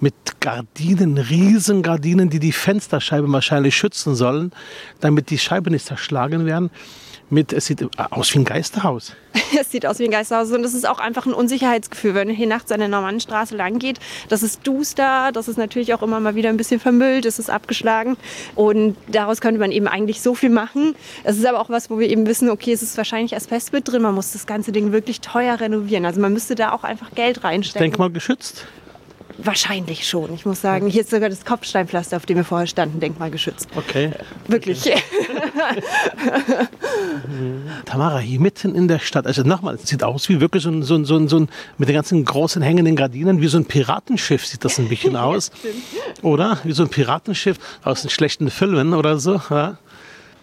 [0.00, 4.50] Mit Gardinen, riesen Gardinen, die die Fensterscheibe wahrscheinlich schützen sollen,
[4.98, 6.70] damit die Scheibe nicht zerschlagen werden
[7.30, 9.14] mit, es sieht aus wie ein Geisterhaus.
[9.60, 12.36] es sieht aus wie ein Geisterhaus und es ist auch einfach ein Unsicherheitsgefühl, wenn man
[12.36, 13.98] hier nachts an der Normannenstraße lang geht.
[14.28, 17.50] Das ist duster, das ist natürlich auch immer mal wieder ein bisschen vermüllt, es ist
[17.50, 18.16] abgeschlagen
[18.54, 20.94] und daraus könnte man eben eigentlich so viel machen.
[21.24, 23.88] Es ist aber auch was, wo wir eben wissen, okay, es ist wahrscheinlich Asbest mit
[23.88, 26.04] drin, man muss das ganze Ding wirklich teuer renovieren.
[26.04, 27.90] Also man müsste da auch einfach Geld reinstecken.
[27.90, 28.66] Denkmal geschützt?
[29.44, 30.34] Wahrscheinlich schon.
[30.34, 33.68] Ich muss sagen, hier ist sogar das Kopfsteinpflaster, auf dem wir vorher standen, denkmalgeschützt.
[33.76, 34.12] Okay.
[34.46, 34.80] Wirklich.
[34.86, 35.00] Okay.
[37.84, 40.82] Tamara, hier mitten in der Stadt, also nochmal, es sieht aus wie wirklich so ein,
[40.82, 43.64] so ein, so ein, so ein mit den ganzen großen hängenden Gardinen, wie so ein
[43.64, 45.50] Piratenschiff sieht das ein bisschen aus.
[46.22, 46.58] oder?
[46.64, 49.40] Wie so ein Piratenschiff aus den schlechten Filmen oder so.
[49.50, 49.78] Ja?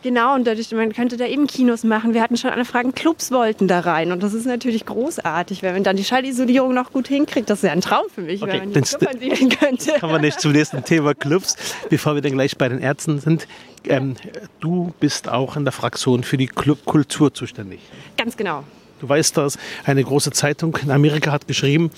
[0.04, 2.14] Genau, und dadurch, man könnte da eben Kinos machen.
[2.14, 4.12] Wir hatten schon Anfragen, Clubs wollten da rein.
[4.12, 7.50] Und das ist natürlich großartig, wenn man dann die Schallisolierung noch gut hinkriegt.
[7.50, 9.94] Das wäre ein Traum für mich, okay, wenn man die Club sehen könnte.
[10.00, 11.56] Kommen wir nicht zum nächsten Thema Clubs,
[11.90, 13.48] bevor wir dann gleich bei den Ärzten sind.
[13.86, 14.16] Ähm,
[14.60, 17.80] du bist auch in der Fraktion für die Clubkultur zuständig.
[18.18, 18.64] Ganz genau.
[19.00, 21.92] Du weißt das, eine große Zeitung in Amerika hat geschrieben,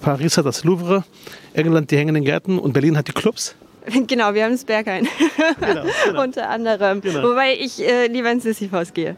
[0.00, 1.04] Paris hat das Louvre,
[1.52, 3.54] England die hängenden Gärten und Berlin hat die Clubs.
[4.06, 5.08] Genau, wir haben das Berghain.
[5.60, 6.22] Genau, genau.
[6.22, 7.00] Unter anderem.
[7.00, 7.30] Genau.
[7.30, 9.16] Wobei ich äh, lieber ins Sisyphos gehe.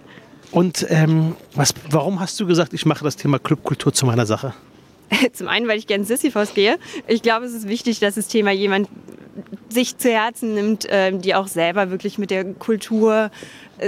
[0.50, 4.54] Und ähm, was, warum hast du gesagt, ich mache das Thema Clubkultur zu meiner Sache?
[5.32, 6.78] Zum einen, weil ich gerne ins Sisyphos gehe.
[7.06, 8.88] Ich glaube, es ist wichtig, dass das Thema jemand
[9.68, 13.30] sich zu Herzen nimmt, äh, die auch selber wirklich mit der Kultur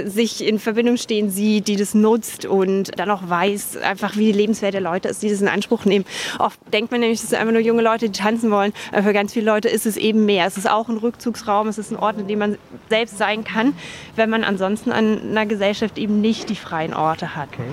[0.05, 4.37] sich in Verbindung stehen sieht, die das nutzt und dann auch weiß, einfach wie die
[4.37, 6.05] Lebenswelt der Leute ist, die das in Anspruch nehmen.
[6.39, 8.73] Oft denkt man nämlich, es sind einfach nur junge Leute, die tanzen wollen.
[8.91, 10.45] Aber für ganz viele Leute ist es eben mehr.
[10.45, 12.57] Es ist auch ein Rückzugsraum, es ist ein Ort, in dem man
[12.89, 13.73] selbst sein kann,
[14.15, 17.49] wenn man ansonsten an einer Gesellschaft eben nicht die freien Orte hat.
[17.53, 17.63] Okay.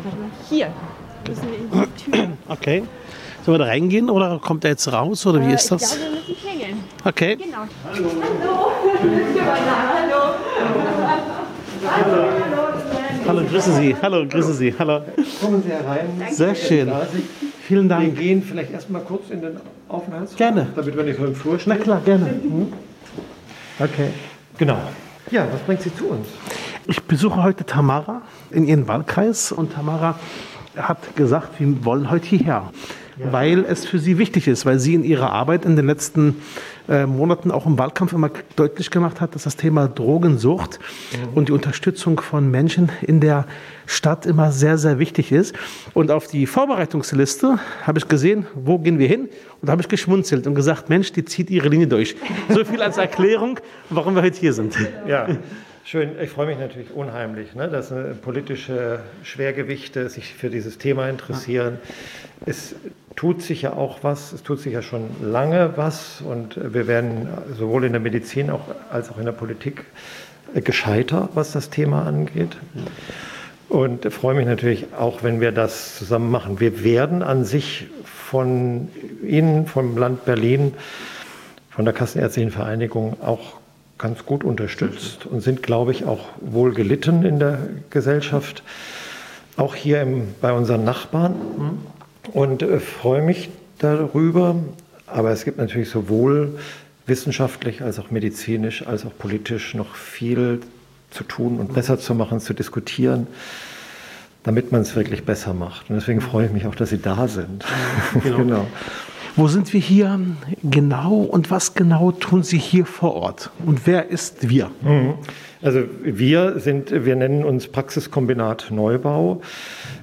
[0.49, 0.73] Hier
[1.29, 2.29] müssen wir in die Tür.
[2.49, 2.85] Okay.
[3.45, 5.99] Sollen wir da reingehen oder kommt er jetzt raus oder wie äh, ist das?
[5.99, 6.85] Glaube, wir müssen hängen.
[7.05, 7.37] Okay.
[7.37, 7.59] Genau.
[7.93, 8.11] Hallo.
[8.41, 9.75] Hallo.
[10.01, 10.35] Hallo.
[10.61, 10.94] Hallo.
[13.27, 13.95] Hallo, grüße Sie.
[14.03, 14.75] Hallo, grüße Sie.
[14.77, 15.01] Hallo.
[15.41, 16.09] Kommen Sie herein.
[16.31, 16.91] Sehr schön.
[17.63, 18.05] Vielen Dank.
[18.05, 19.57] Wir gehen vielleicht erstmal kurz in den
[19.89, 20.37] Aufenthaltsraum.
[20.37, 20.67] Gerne.
[20.75, 21.75] Damit wir nicht so im Flur stehen.
[21.77, 22.27] Na klar, gerne.
[22.27, 22.73] Mhm.
[23.79, 24.11] Okay.
[24.59, 24.79] Genau.
[25.31, 26.27] Ja, was bringt Sie zu uns?
[26.87, 30.19] Ich besuche heute Tamara in ihrem Wahlkreis und Tamara
[30.77, 32.71] hat gesagt, wir wollen heute hierher
[33.19, 33.33] ja.
[33.33, 36.37] weil es für sie wichtig ist, weil sie in ihrer Arbeit in den letzten
[36.89, 40.79] äh, Monaten auch im Wahlkampf immer deutlich gemacht hat, dass das Thema Drogensucht
[41.13, 41.35] mhm.
[41.35, 43.47] und die Unterstützung von Menschen in der
[43.87, 45.55] Stadt immer sehr, sehr wichtig ist.
[45.95, 49.29] Und auf die Vorbereitungsliste habe ich gesehen, wo gehen wir hin?
[49.61, 52.17] Und da habe ich geschmunzelt und gesagt, Mensch, die zieht ihre Linie durch.
[52.49, 53.61] So viel als Erklärung,
[53.91, 54.77] warum wir heute hier sind.
[55.07, 55.29] Ja.
[55.87, 61.77] Schön, ich freue mich natürlich unheimlich, ne, dass politische Schwergewichte sich für dieses Thema interessieren.
[62.47, 62.75] Es
[63.17, 67.29] tut sich ja auch was, es tut sich ja schon lange was und wir werden
[67.59, 69.85] sowohl in der Medizin auch, als auch in der Politik
[70.55, 72.57] gescheiter, was das Thema angeht.
[73.69, 76.61] Und freue mich natürlich auch, wenn wir das zusammen machen.
[76.61, 78.89] Wir werden an sich von
[79.23, 80.73] Ihnen, vom Land Berlin,
[81.69, 83.59] von der Kassenärztlichen Vereinigung auch
[83.99, 87.59] ganz gut unterstützt und sind, glaube ich, auch wohl gelitten in der
[87.91, 88.63] Gesellschaft,
[89.57, 91.35] auch hier im, bei unseren Nachbarn
[92.33, 94.57] und äh, freue mich darüber.
[95.07, 96.59] Aber es gibt natürlich sowohl
[97.07, 100.61] wissenschaftlich als auch medizinisch als auch politisch noch viel
[101.11, 103.27] zu tun und besser zu machen, zu diskutieren,
[104.43, 105.89] damit man es wirklich besser macht.
[105.89, 107.65] Und deswegen freue ich mich auch, dass Sie da sind.
[108.23, 108.37] Genau.
[108.37, 108.67] genau.
[109.37, 110.21] Wo sind wir hier
[110.63, 113.51] genau und was genau tun Sie hier vor Ort?
[113.67, 114.71] Und wer ist wir?
[114.81, 115.15] Mhm.
[115.61, 119.41] Also wir sind, wir nennen uns Praxiskombinat Neubau.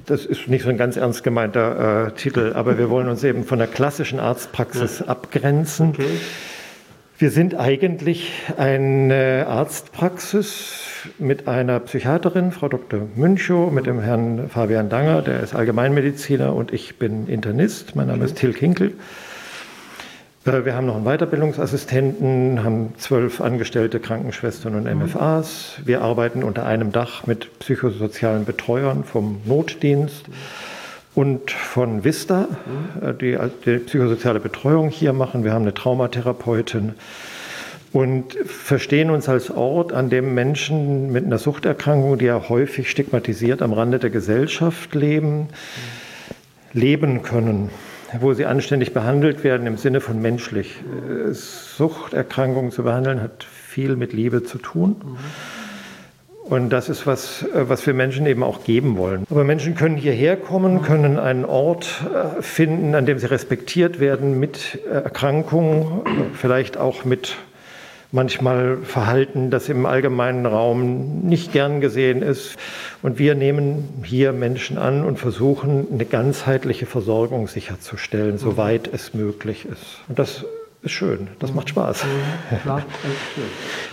[0.06, 3.46] Das ist nicht so ein ganz ernst gemeinter äh, Titel, aber wir wollen uns eben
[3.46, 5.06] von der klassischen Arztpraxis ja.
[5.06, 5.90] abgrenzen.
[5.90, 6.08] Okay.
[7.18, 13.02] Wir sind eigentlich eine Arztpraxis mit einer Psychiaterin, Frau Dr.
[13.16, 17.96] Münchow, mit dem Herrn Fabian Danger, der ist Allgemeinmediziner und ich bin Internist.
[17.96, 18.94] Mein Name ist Till Kinkel.
[20.46, 25.80] Äh, wir haben noch einen Weiterbildungsassistenten, haben zwölf angestellte Krankenschwestern und MFAs.
[25.86, 30.26] Wir arbeiten unter einem Dach mit psychosozialen Betreuern vom Notdienst
[31.14, 32.48] und von Vista,
[33.02, 35.44] äh, die die psychosoziale Betreuung hier machen.
[35.44, 36.94] Wir haben eine Traumatherapeutin
[37.94, 43.62] und verstehen uns als Ort, an dem Menschen mit einer Suchterkrankung, die ja häufig stigmatisiert
[43.62, 45.50] am Rande der Gesellschaft leben,
[46.74, 47.70] leben können
[48.20, 50.76] wo sie anständig behandelt werden im Sinne von menschlich.
[50.80, 54.98] Äh, Suchterkrankungen zu behandeln hat viel mit Liebe zu tun.
[56.44, 59.26] Und das ist was, äh, was wir Menschen eben auch geben wollen.
[59.30, 64.40] Aber Menschen können hierher kommen, können einen Ort äh, finden, an dem sie respektiert werden
[64.40, 66.02] mit Erkrankungen,
[66.34, 67.36] vielleicht auch mit
[68.12, 72.58] manchmal Verhalten, das im allgemeinen Raum nicht gern gesehen ist.
[73.02, 79.66] Und wir nehmen hier Menschen an und versuchen, eine ganzheitliche Versorgung sicherzustellen, soweit es möglich
[79.66, 80.02] ist.
[80.08, 80.46] Und das
[80.84, 82.06] ist schön, das macht Spaß.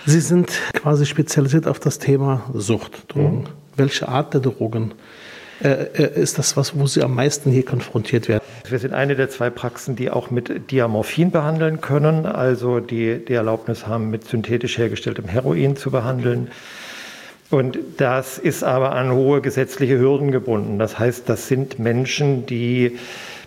[0.07, 3.41] Sie sind quasi spezialisiert auf das Thema Sucht, Drogen.
[3.41, 3.45] Mhm.
[3.77, 4.93] Welche Art der Drogen
[5.63, 8.45] äh, äh, ist das was, wo Sie am meisten hier konfrontiert werden?
[8.69, 13.33] Wir sind eine der zwei Praxen, die auch mit Diamorphin behandeln können, also die die
[13.33, 16.49] Erlaubnis haben, mit synthetisch hergestelltem Heroin zu behandeln.
[17.51, 20.79] Und das ist aber an hohe gesetzliche Hürden gebunden.
[20.79, 22.99] Das heißt, das sind Menschen, die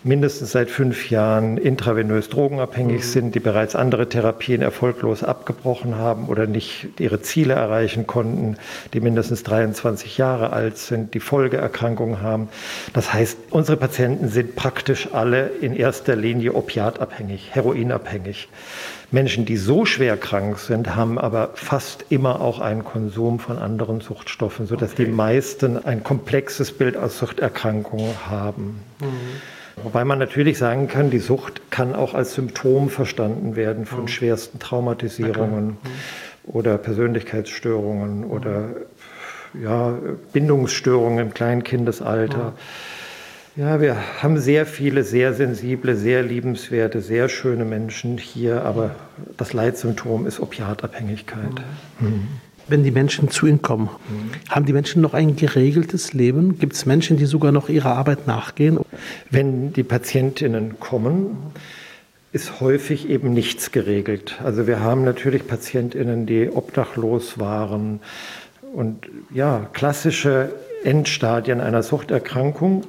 [0.04, 3.06] mindestens seit fünf Jahren intravenös drogenabhängig mhm.
[3.06, 8.58] sind, die bereits andere Therapien erfolglos abgebrochen haben oder nicht ihre Ziele erreichen konnten,
[8.94, 12.50] die mindestens 23 Jahre alt sind, die Folgeerkrankungen haben.
[12.94, 18.50] Das heißt, unsere Patienten sind praktisch alle in erster Linie opiatabhängig, heroinabhängig.
[19.12, 24.00] Menschen, die so schwer krank sind, haben aber fast immer auch einen Konsum von anderen
[24.00, 25.06] Suchtstoffen, sodass okay.
[25.06, 28.80] die meisten ein komplexes Bild aus Suchterkrankungen haben.
[29.02, 29.08] Mhm.
[29.84, 34.08] Wobei man natürlich sagen kann, die Sucht kann auch als Symptom verstanden werden von mhm.
[34.08, 35.78] schwersten Traumatisierungen mhm.
[36.46, 38.70] oder Persönlichkeitsstörungen oder
[39.62, 39.98] ja,
[40.34, 42.54] Bindungsstörungen im Kleinkindesalter.
[43.58, 48.96] Ja, wir haben sehr viele, sehr sensible, sehr liebenswerte, sehr schöne Menschen hier, aber
[49.36, 51.62] das Leitsymptom ist Opiatabhängigkeit.
[52.00, 52.28] Mhm.
[52.68, 54.50] Wenn die Menschen zu Ihnen kommen, mhm.
[54.50, 56.60] haben die Menschen noch ein geregeltes Leben?
[56.60, 58.80] Gibt es Menschen, die sogar noch ihrer Arbeit nachgehen?
[59.30, 61.38] Wenn die Patientinnen kommen,
[62.32, 64.40] ist häufig eben nichts geregelt.
[64.44, 68.00] Also wir haben natürlich Patientinnen, die obdachlos waren
[68.74, 70.54] und ja, klassische
[70.84, 72.78] Endstadien einer Suchterkrankung.
[72.78, 72.86] Mhm.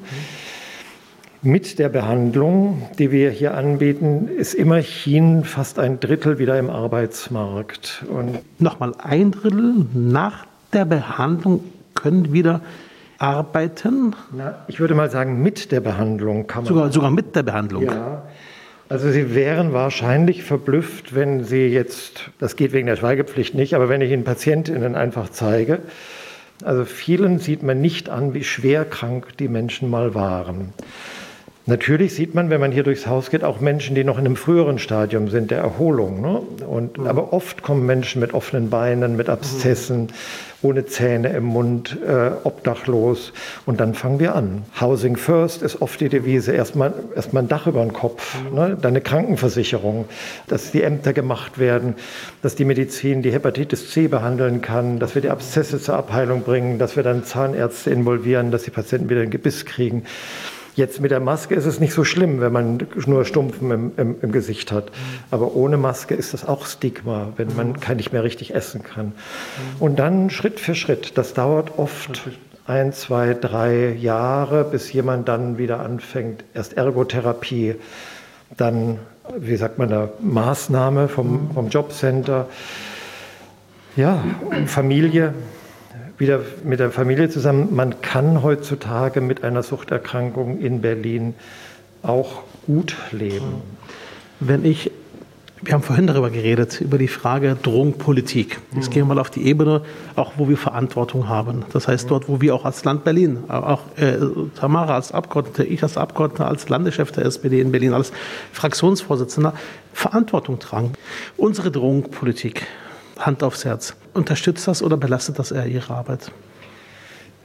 [1.45, 8.05] Mit der Behandlung, die wir hier anbieten, ist immerhin fast ein Drittel wieder im Arbeitsmarkt.
[8.09, 11.64] Und Nochmal ein Drittel nach der Behandlung
[11.95, 12.61] können wieder
[13.18, 14.14] arbeiten?
[14.32, 16.68] Na, ich würde mal sagen, mit der Behandlung kann man.
[16.68, 17.86] Sogar, sogar mit der Behandlung?
[17.86, 18.22] Ja.
[18.88, 23.88] Also Sie wären wahrscheinlich verblüfft, wenn Sie jetzt, das geht wegen der Schweigepflicht nicht, aber
[23.88, 25.80] wenn ich Ihnen Patientinnen einfach zeige,
[26.62, 30.72] also vielen sieht man nicht an, wie schwer krank die Menschen mal waren.
[31.64, 34.34] Natürlich sieht man, wenn man hier durchs Haus geht, auch Menschen, die noch in einem
[34.34, 36.20] früheren Stadium sind der Erholung.
[36.20, 36.42] Ne?
[36.66, 37.06] Und, mhm.
[37.06, 40.08] Aber oft kommen Menschen mit offenen Beinen, mit Abszessen, mhm.
[40.62, 43.32] ohne Zähne im Mund, äh, obdachlos.
[43.64, 44.64] Und dann fangen wir an.
[44.80, 46.50] Housing first ist oft die Devise.
[46.50, 48.56] Erstmal erst ein Dach über den Kopf, mhm.
[48.56, 48.76] ne?
[48.80, 50.06] dann eine Krankenversicherung,
[50.48, 51.94] dass die Ämter gemacht werden,
[52.42, 56.80] dass die Medizin die Hepatitis C behandeln kann, dass wir die Abszesse zur Abheilung bringen,
[56.80, 60.02] dass wir dann Zahnärzte involvieren, dass die Patienten wieder ein Gebiss kriegen.
[60.74, 64.16] Jetzt mit der Maske ist es nicht so schlimm, wenn man nur Stumpfen im, im,
[64.22, 64.90] im Gesicht hat.
[65.30, 69.12] Aber ohne Maske ist das auch Stigma, wenn man kein nicht mehr richtig essen kann.
[69.78, 71.18] Und dann Schritt für Schritt.
[71.18, 72.22] Das dauert oft
[72.66, 76.44] ein, zwei, drei Jahre, bis jemand dann wieder anfängt.
[76.54, 77.74] Erst Ergotherapie,
[78.56, 78.98] dann,
[79.36, 82.48] wie sagt man da, Maßnahme vom, vom Jobcenter.
[83.94, 84.24] Ja,
[84.66, 85.34] Familie,
[86.18, 87.74] wieder mit der Familie zusammen.
[87.74, 91.34] Man kann heutzutage mit einer Suchterkrankung in Berlin
[92.02, 93.62] auch gut leben.
[94.40, 94.90] Wenn ich,
[95.62, 98.58] wir haben vorhin darüber geredet, über die Frage Drogenpolitik.
[98.74, 99.82] Jetzt gehen wir mal auf die Ebene,
[100.16, 101.64] auch wo wir Verantwortung haben.
[101.72, 104.16] Das heißt, dort, wo wir auch als Land Berlin, auch äh,
[104.56, 108.12] Tamara als Abgeordnete, ich als Abgeordneter, als Landeschef der SPD in Berlin, als
[108.52, 109.54] Fraktionsvorsitzender
[109.92, 110.92] Verantwortung tragen.
[111.36, 112.66] Unsere Drogenpolitik,
[113.26, 113.94] Hand aufs Herz.
[114.14, 116.30] Unterstützt das oder belastet das eher Ihre Arbeit?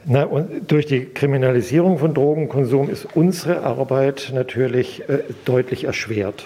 [0.04, 6.44] Na, und durch die Kriminalisierung von Drogenkonsum ist unsere Arbeit natürlich äh, deutlich erschwert.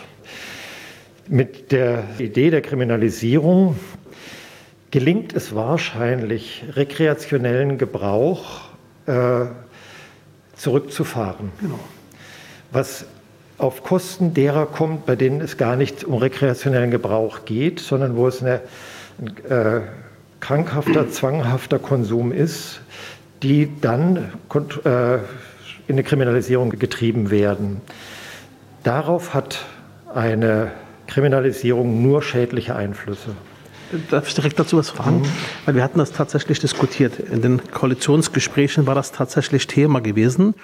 [1.29, 3.77] Mit der Idee der Kriminalisierung
[4.91, 8.63] gelingt es wahrscheinlich, rekreationellen Gebrauch
[9.07, 9.47] äh,
[10.57, 11.51] zurückzufahren.
[11.61, 11.79] Genau.
[12.73, 13.07] Was
[13.59, 18.27] auf Kosten derer kommt, bei denen es gar nicht um rekreationellen Gebrauch geht, sondern wo
[18.27, 18.61] es eine
[19.49, 19.81] äh,
[20.41, 22.81] krankhafter, zwanghafter Konsum ist,
[23.43, 24.33] die dann
[24.85, 25.21] äh, in
[25.89, 27.81] eine Kriminalisierung getrieben werden.
[28.83, 29.65] Darauf hat
[30.15, 30.73] eine
[31.07, 33.37] Kriminalisierung nur schädliche Einflüsse.
[34.11, 35.21] Darf ich direkt dazu was fragen?
[35.21, 35.27] Mhm.
[35.67, 37.19] Weil wir hatten das tatsächlich diskutiert.
[37.19, 40.55] In den Koalitionsgesprächen war das tatsächlich Thema gewesen.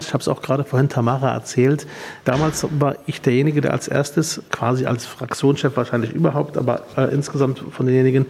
[0.00, 1.86] Ich habe es auch gerade vorhin Tamara erzählt.
[2.24, 7.62] Damals war ich derjenige, der als erstes, quasi als Fraktionschef wahrscheinlich überhaupt, aber äh, insgesamt
[7.70, 8.26] von denjenigen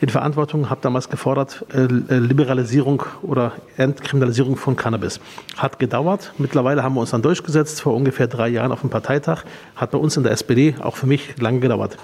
[0.00, 5.20] in Verantwortung, habe damals gefordert, äh, äh, Liberalisierung oder Entkriminalisierung von Cannabis.
[5.58, 6.32] Hat gedauert.
[6.38, 9.44] Mittlerweile haben wir uns dann durchgesetzt, vor ungefähr drei Jahren auf dem Parteitag.
[9.76, 11.98] Hat bei uns in der SPD, auch für mich, lange gedauert.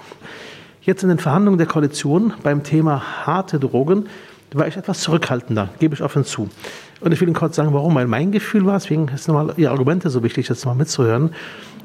[0.81, 4.05] Jetzt in den Verhandlungen der Koalition beim Thema harte Drogen
[4.53, 6.49] war ich etwas zurückhaltender, gebe ich offen zu.
[7.01, 7.95] Und ich will Ihnen kurz sagen, warum.
[7.95, 11.31] Weil mein Gefühl war, deswegen ist nochmal Ihre Argumente so wichtig, jetzt mal mitzuhören.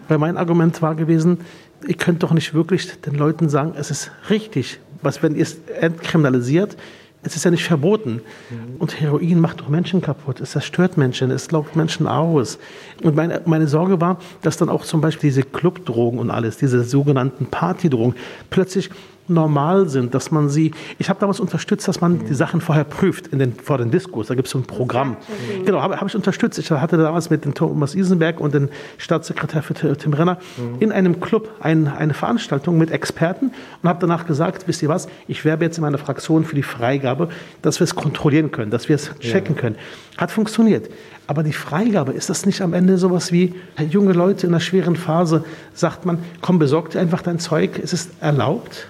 [0.09, 1.39] Weil mein Argument war gewesen,
[1.87, 5.59] ihr könnt doch nicht wirklich den Leuten sagen, es ist richtig, was wenn ihr es
[5.81, 6.77] entkriminalisiert,
[7.25, 8.21] es ist ja nicht verboten.
[8.51, 8.77] Mhm.
[8.79, 10.41] Und Heroin macht doch Menschen kaputt.
[10.41, 12.59] Es zerstört Menschen, es laugt Menschen aus.
[13.03, 16.83] Und meine, meine Sorge war, dass dann auch zum Beispiel diese Clubdrogen und alles, diese
[16.83, 18.15] sogenannten Partydrogen,
[18.51, 18.91] plötzlich
[19.29, 23.29] normal sind, dass man sie, ich habe damals unterstützt, dass man die Sachen vorher prüft
[23.29, 25.17] in den, vor den Diskurs, da gibt es so ein Programm.
[25.65, 26.59] Genau, habe hab ich unterstützt.
[26.59, 28.69] Ich hatte damals mit dem Thomas Isenberg und dem
[28.99, 30.39] Staatssekretär für Tim Renner
[30.81, 33.53] in einem Club ein, eine Veranstaltung mit Experten
[33.83, 36.63] und habe danach gesagt, wisst ihr was, ich werbe jetzt in meiner Fraktion für die
[36.63, 37.29] Freigabe,
[37.63, 39.61] dass wir es kontrollieren können, dass wir es checken ja.
[39.61, 39.77] können.
[40.17, 40.91] Hat funktioniert.
[41.27, 43.55] Aber die Freigabe, ist das nicht am Ende sowas wie,
[43.89, 47.93] junge Leute in einer schweren Phase, sagt man, komm, besorg dir einfach dein Zeug, es
[47.93, 48.89] ist erlaubt?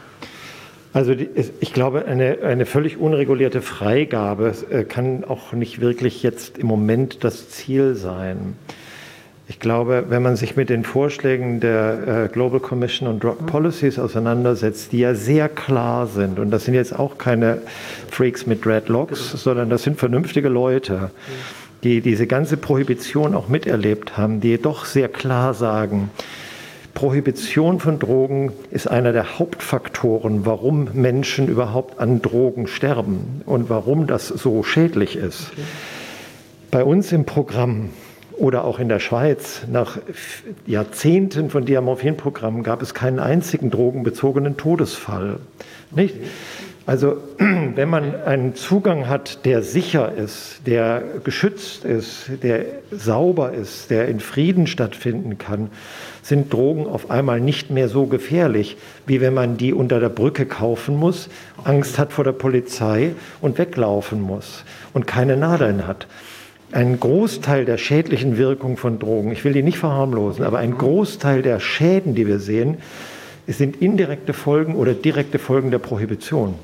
[0.93, 1.29] Also die,
[1.61, 7.25] ich glaube, eine, eine völlig unregulierte Freigabe äh, kann auch nicht wirklich jetzt im Moment
[7.25, 8.57] das Ziel sein.
[9.49, 13.99] Ich glaube, wenn man sich mit den Vorschlägen der äh, Global Commission on Drug Policies
[13.99, 17.59] auseinandersetzt, die ja sehr klar sind, und das sind jetzt auch keine
[18.11, 21.11] Freaks mit Dreadlocks, sondern das sind vernünftige Leute,
[21.83, 26.11] die diese ganze Prohibition auch miterlebt haben, die doch sehr klar sagen,
[26.95, 34.07] Prohibition von Drogen ist einer der Hauptfaktoren, warum Menschen überhaupt an Drogen sterben und warum
[34.07, 35.51] das so schädlich ist.
[36.71, 37.91] Bei uns im Programm
[38.33, 39.99] oder auch in der Schweiz, nach
[40.67, 45.39] Jahrzehnten von Diamorphin-Programmen gab es keinen einzigen drogenbezogenen Todesfall.
[45.91, 46.17] Nicht?
[46.87, 53.91] Also wenn man einen Zugang hat, der sicher ist, der geschützt ist, der sauber ist,
[53.91, 55.71] der in Frieden stattfinden kann,
[56.23, 60.47] sind Drogen auf einmal nicht mehr so gefährlich, wie wenn man die unter der Brücke
[60.47, 61.29] kaufen muss,
[61.65, 64.65] Angst hat vor der Polizei und weglaufen muss
[64.95, 66.07] und keine Nadeln hat.
[66.71, 71.43] Ein Großteil der schädlichen Wirkung von Drogen, ich will die nicht verharmlosen, aber ein Großteil
[71.43, 72.79] der Schäden, die wir sehen,
[73.47, 76.55] sind indirekte Folgen oder direkte Folgen der Prohibition.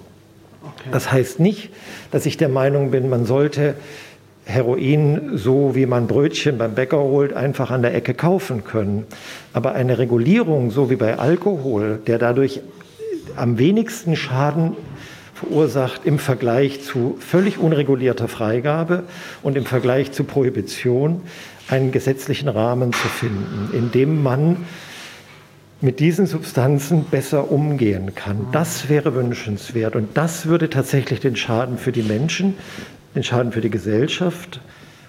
[0.92, 1.70] Das heißt nicht,
[2.10, 3.74] dass ich der Meinung bin, man sollte
[4.48, 9.04] Heroin, so wie man Brötchen beim Bäcker holt, einfach an der Ecke kaufen können.
[9.52, 12.62] Aber eine Regulierung, so wie bei Alkohol, der dadurch
[13.36, 14.74] am wenigsten Schaden
[15.34, 19.02] verursacht im Vergleich zu völlig unregulierter Freigabe
[19.42, 21.20] und im Vergleich zu Prohibition,
[21.68, 24.64] einen gesetzlichen Rahmen zu finden, in dem man
[25.82, 28.46] mit diesen Substanzen besser umgehen kann.
[28.50, 32.54] Das wäre wünschenswert und das würde tatsächlich den Schaden für die Menschen,
[33.14, 34.60] den Schaden für die Gesellschaft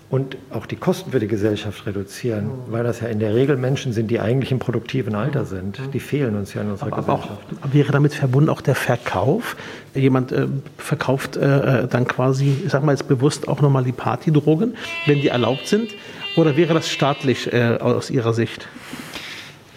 [0.09, 3.93] und auch die Kosten für die Gesellschaft reduzieren, weil das ja in der Regel Menschen
[3.93, 5.79] sind, die eigentlich im produktiven Alter sind.
[5.93, 7.39] Die fehlen uns ja in unserer aber, Gesellschaft.
[7.51, 9.55] Aber auch, wäre damit verbunden auch der Verkauf?
[9.93, 10.47] Jemand äh,
[10.77, 14.75] verkauft äh, dann quasi, ich sag mal jetzt bewusst auch nochmal die Partydrogen,
[15.05, 15.91] wenn die erlaubt sind?
[16.35, 18.67] Oder wäre das staatlich äh, aus Ihrer Sicht?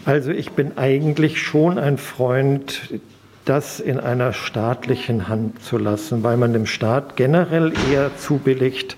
[0.04, 2.80] Also ich bin eigentlich schon ein Freund,
[3.44, 8.96] das in einer staatlichen Hand zu lassen, weil man dem Staat generell eher zubilligt,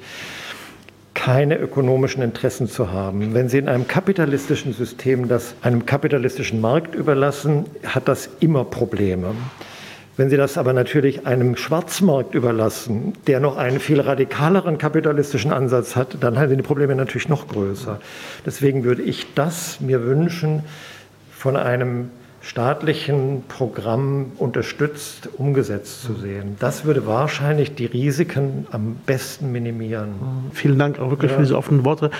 [1.15, 3.33] keine ökonomischen Interessen zu haben.
[3.33, 9.35] Wenn Sie in einem kapitalistischen System das einem kapitalistischen Markt überlassen, hat das immer Probleme.
[10.17, 15.97] Wenn Sie das aber natürlich einem Schwarzmarkt überlassen, der noch einen viel radikaleren kapitalistischen Ansatz
[15.97, 18.01] hat, dann sind die Probleme natürlich noch größer.
[18.45, 20.63] Deswegen würde ich das mir wünschen,
[21.33, 22.11] von einem
[22.45, 26.57] staatlichen Programm unterstützt, umgesetzt zu sehen.
[26.61, 30.11] Das würde wahrscheinlich die Risiken am besten minimieren.
[30.53, 31.39] Vielen Dank auch wirklich ja.
[31.39, 32.11] für diese offenen Worte.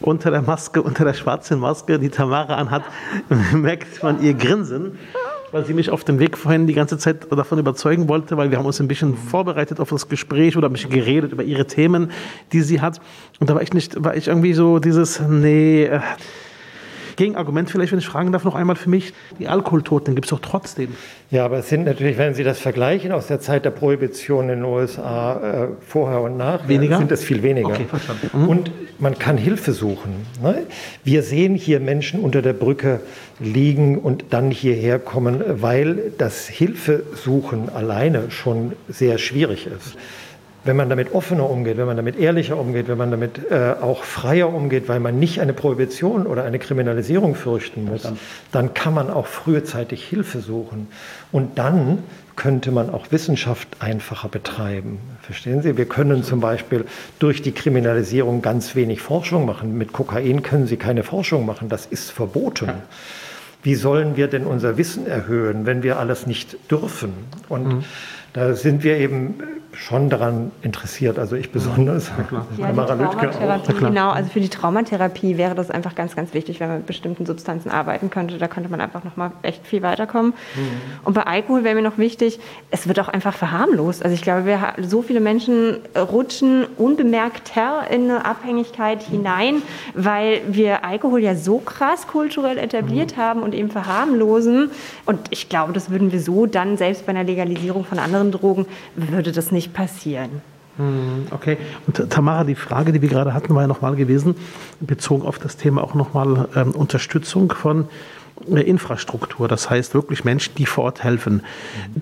[0.00, 2.84] Unter der Maske, unter der schwarzen Maske, die Tamara anhat,
[3.52, 4.98] merkt man ihr Grinsen
[5.52, 8.56] weil sie mich auf dem Weg vorhin die ganze Zeit davon überzeugen wollte, weil wir
[8.56, 12.10] haben uns ein bisschen vorbereitet auf das Gespräch oder ein bisschen geredet über ihre Themen,
[12.52, 13.00] die sie hat.
[13.38, 16.00] Und da war ich nicht, war ich irgendwie so dieses, nee, äh,
[17.22, 19.12] Gegenargument vielleicht, wenn ich fragen darf, noch einmal für mich.
[19.38, 20.94] Die Alkoholtoten gibt es doch trotzdem.
[21.30, 24.60] Ja, aber es sind natürlich, wenn Sie das vergleichen aus der Zeit der Prohibition in
[24.60, 26.98] den USA äh, vorher und nachher, weniger?
[26.98, 27.68] sind es viel weniger.
[27.68, 28.30] Okay, verstanden.
[28.32, 28.48] Mhm.
[28.48, 30.26] Und man kann Hilfe suchen.
[30.42, 30.66] Ne?
[31.04, 33.00] Wir sehen hier Menschen unter der Brücke
[33.38, 39.96] liegen und dann hierher kommen, weil das Hilfesuchen alleine schon sehr schwierig ist
[40.64, 44.04] wenn man damit offener umgeht, wenn man damit ehrlicher umgeht, wenn man damit äh, auch
[44.04, 48.06] freier umgeht, weil man nicht eine Prohibition oder eine Kriminalisierung fürchten muss,
[48.52, 50.88] dann kann man auch frühzeitig Hilfe suchen.
[51.32, 51.98] Und dann
[52.36, 54.98] könnte man auch Wissenschaft einfacher betreiben.
[55.22, 55.76] Verstehen Sie?
[55.76, 56.84] Wir können zum Beispiel
[57.18, 59.76] durch die Kriminalisierung ganz wenig Forschung machen.
[59.76, 61.68] Mit Kokain können Sie keine Forschung machen.
[61.68, 62.70] Das ist verboten.
[63.62, 67.12] Wie sollen wir denn unser Wissen erhöhen, wenn wir alles nicht dürfen?
[67.48, 67.84] Und mhm.
[68.32, 69.34] da sind wir eben
[69.74, 72.10] schon daran interessiert, also ich besonders.
[72.58, 73.78] Ja, Tamara Lüttke auch.
[73.78, 77.24] Genau, also für die Traumatherapie wäre das einfach ganz, ganz wichtig, wenn man mit bestimmten
[77.24, 78.38] Substanzen arbeiten könnte.
[78.38, 80.34] Da könnte man einfach noch mal echt viel weiterkommen.
[80.54, 80.60] Mhm.
[81.04, 82.38] Und bei Alkohol wäre mir noch wichtig,
[82.70, 84.02] es wird auch einfach verharmlost.
[84.02, 89.62] Also ich glaube, wir, so viele Menschen rutschen unbemerkter in eine Abhängigkeit hinein,
[89.94, 93.20] weil wir Alkohol ja so krass kulturell etabliert mhm.
[93.20, 94.70] haben und eben verharmlosen.
[95.06, 98.66] Und ich glaube, das würden wir so dann, selbst bei einer Legalisierung von anderen Drogen,
[98.96, 100.42] würde das nicht passieren.
[100.78, 101.58] Hm, okay.
[101.86, 104.34] Und Tamara, die Frage, die wir gerade hatten, war ja nochmal gewesen,
[104.80, 107.88] bezogen auf das Thema auch nochmal ähm, Unterstützung von
[108.50, 111.42] äh, Infrastruktur, das heißt wirklich Menschen, die vor Ort helfen.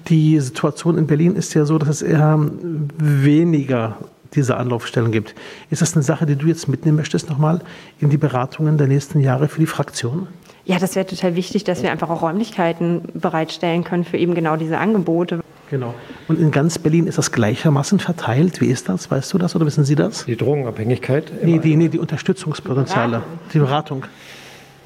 [0.08, 2.38] Die Situation in Berlin ist ja so, dass es eher
[2.96, 3.98] weniger
[4.34, 5.34] diese Anlaufstellen gibt.
[5.70, 7.60] Ist das eine Sache, die du jetzt mitnehmen möchtest nochmal
[7.98, 10.28] in die Beratungen der nächsten Jahre für die Fraktion?
[10.64, 14.56] Ja, das wäre total wichtig, dass wir einfach auch Räumlichkeiten bereitstellen können für eben genau
[14.56, 15.40] diese Angebote.
[15.70, 15.94] Genau.
[16.26, 18.60] Und in ganz Berlin ist das gleichermaßen verteilt.
[18.60, 19.10] Wie ist das?
[19.10, 20.24] Weißt du das oder wissen Sie das?
[20.24, 21.32] Die Drogenabhängigkeit?
[21.44, 23.22] Nee, die, nee, die Unterstützungspotenziale,
[23.54, 24.04] die Beratung.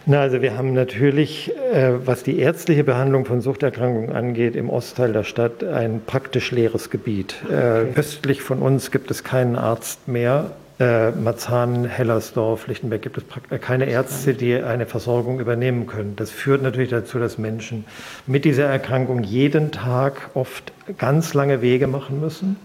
[0.07, 5.15] Na, also wir haben natürlich, äh, was die ärztliche Behandlung von Suchterkrankungen angeht, im Ostteil
[5.15, 7.37] der Stadt ein praktisch leeres Gebiet.
[7.51, 10.51] Äh, östlich von uns gibt es keinen Arzt mehr
[10.81, 16.17] äh, Marzahn, Hellersdorf, Lichtenberg gibt es keine Ärzte, die eine Versorgung übernehmen können.
[16.17, 17.85] Das führt natürlich dazu, dass Menschen
[18.27, 22.57] mit dieser Erkrankung jeden Tag oft ganz lange Wege machen müssen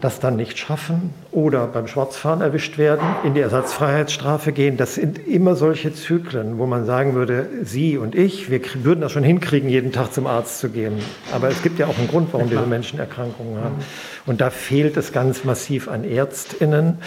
[0.00, 4.76] das dann nicht schaffen oder beim Schwarzfahren erwischt werden, in die Ersatzfreiheitsstrafe gehen.
[4.76, 9.12] Das sind immer solche Zyklen, wo man sagen würde, Sie und ich, wir würden das
[9.12, 10.98] schon hinkriegen, jeden Tag zum Arzt zu gehen.
[11.32, 13.76] Aber es gibt ja auch einen Grund, warum diese Menschen Erkrankungen haben.
[14.26, 16.98] Und da fehlt es ganz massiv an Ärztinnen.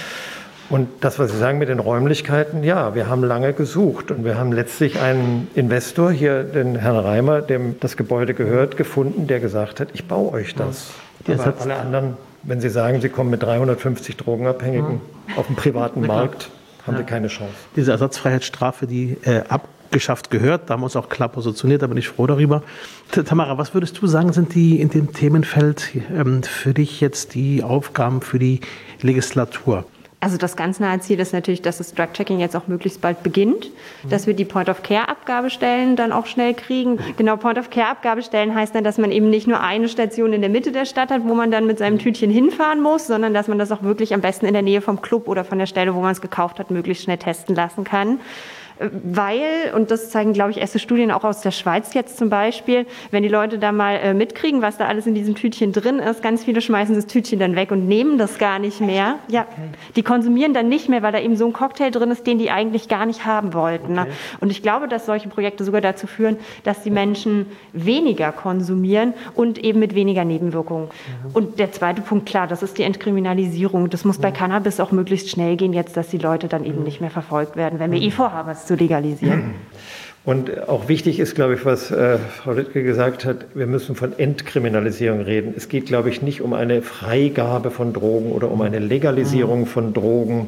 [0.70, 4.38] Und das, was Sie sagen mit den Räumlichkeiten, ja, wir haben lange gesucht und wir
[4.38, 9.80] haben letztlich einen Investor, hier den Herrn Reimer, dem das Gebäude gehört, gefunden, der gesagt
[9.80, 10.92] hat, ich baue euch das.
[11.28, 15.38] Aber alle anderen wenn Sie sagen, Sie kommen mit 350 Drogenabhängigen ja.
[15.38, 16.50] auf dem privaten Markt,
[16.86, 17.00] haben ja.
[17.00, 17.54] Sie keine Chance.
[17.76, 21.98] Diese Ersatzfreiheitsstrafe, die äh, abgeschafft gehört, da haben wir uns auch klar positioniert, da bin
[21.98, 22.64] ich froh darüber.
[23.12, 27.64] Tamara, was würdest du sagen, sind die in dem Themenfeld ähm, für dich jetzt die
[27.64, 28.60] Aufgaben für die
[29.02, 29.86] Legislatur?
[30.24, 33.72] Also das ganz nahe Ziel ist natürlich, dass das Drug-Checking jetzt auch möglichst bald beginnt,
[34.10, 36.98] dass wir die Point-of-Care-Abgabestellen dann auch schnell kriegen.
[37.18, 40.86] Genau, Point-of-Care-Abgabestellen heißt dann, dass man eben nicht nur eine Station in der Mitte der
[40.86, 43.84] Stadt hat, wo man dann mit seinem Tütchen hinfahren muss, sondern dass man das auch
[43.84, 46.22] wirklich am besten in der Nähe vom Club oder von der Stelle, wo man es
[46.22, 48.20] gekauft hat, möglichst schnell testen lassen kann
[49.04, 52.86] weil, und das zeigen, glaube ich, erste Studien auch aus der Schweiz jetzt zum Beispiel,
[53.12, 56.22] wenn die Leute da mal äh, mitkriegen, was da alles in diesem Tütchen drin ist,
[56.22, 59.20] ganz viele schmeißen das Tütchen dann weg und nehmen das gar nicht mehr.
[59.28, 59.46] Ja,
[59.96, 62.52] die konsumieren dann nicht mehr, weil da eben so ein Cocktail drin ist, den die
[62.52, 63.94] eigentlich gar nicht haben wollten.
[63.94, 64.02] Ne?
[64.02, 64.12] Okay.
[64.42, 69.58] Und ich glaube, dass solche Projekte sogar dazu führen, dass die Menschen weniger konsumieren und
[69.58, 70.86] eben mit weniger Nebenwirkungen.
[70.86, 71.32] Mhm.
[71.34, 73.90] Und der zweite Punkt, klar, das ist die Entkriminalisierung.
[73.90, 77.02] Das muss bei Cannabis auch möglichst schnell gehen, jetzt, dass die Leute dann eben nicht
[77.02, 79.56] mehr verfolgt werden, wenn wir eh vorhaben, es zu legalisieren.
[80.26, 84.18] Und auch wichtig ist, glaube ich, was äh, Frau Littke gesagt hat, wir müssen von
[84.18, 85.54] Entkriminalisierung reden.
[85.58, 89.66] Es geht, glaube ich, nicht um eine Freigabe von Drogen oder um eine Legalisierung mhm.
[89.66, 90.48] von Drogen,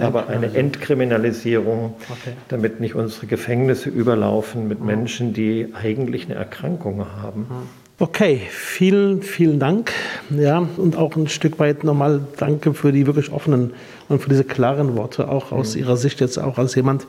[0.00, 2.34] aber eine Entkriminalisierung, okay.
[2.46, 4.86] damit nicht unsere Gefängnisse überlaufen mit mhm.
[4.86, 7.40] Menschen, die eigentlich eine Erkrankung haben.
[7.40, 7.80] Mhm.
[7.98, 9.92] Okay, vielen, vielen Dank.
[10.30, 13.72] Ja, und auch ein Stück weit nochmal danke für die wirklich offenen
[14.08, 17.06] und für diese klaren Worte, auch aus Ihrer Sicht jetzt auch als jemand,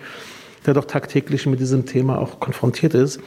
[0.66, 3.20] der doch tagtäglich mit diesem Thema auch konfrontiert ist.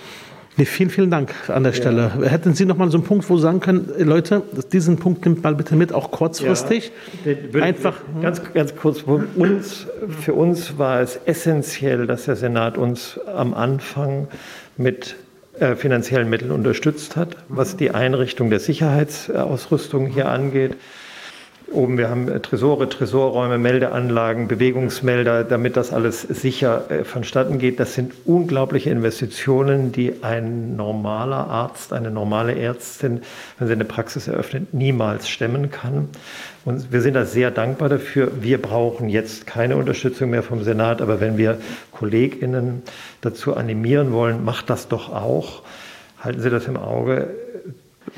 [0.56, 2.12] Nee, vielen, vielen Dank an der Stelle.
[2.20, 2.28] Ja.
[2.28, 5.42] Hätten Sie noch mal so einen Punkt, wo Sie sagen können, Leute, diesen Punkt nimmt
[5.42, 6.92] mal bitte mit, auch kurzfristig.
[7.24, 7.96] Ja, Einfach.
[8.22, 9.88] Ganz, ganz kurz, für uns,
[10.20, 14.28] für uns war es essentiell, dass der Senat uns am Anfang
[14.76, 15.16] mit
[15.58, 20.76] äh, finanziellen Mitteln unterstützt hat, was die Einrichtung der Sicherheitsausrüstung hier angeht.
[21.72, 27.80] Oben, wir haben äh, Tresore, Tresorräume, Meldeanlagen, Bewegungsmelder, damit das alles sicher äh, vonstatten geht.
[27.80, 33.22] Das sind unglaubliche Investitionen, die ein normaler Arzt, eine normale Ärztin,
[33.58, 36.08] wenn sie eine Praxis eröffnet, niemals stemmen kann.
[36.64, 38.30] Und wir sind da sehr dankbar dafür.
[38.40, 41.58] Wir brauchen jetzt keine Unterstützung mehr vom Senat, aber wenn wir
[41.92, 42.82] KollegInnen
[43.20, 45.62] dazu animieren wollen, macht das doch auch.
[46.20, 47.28] Halten Sie das im Auge.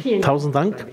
[0.03, 0.79] Vielen Tausend Dank.
[0.79, 0.89] Dank.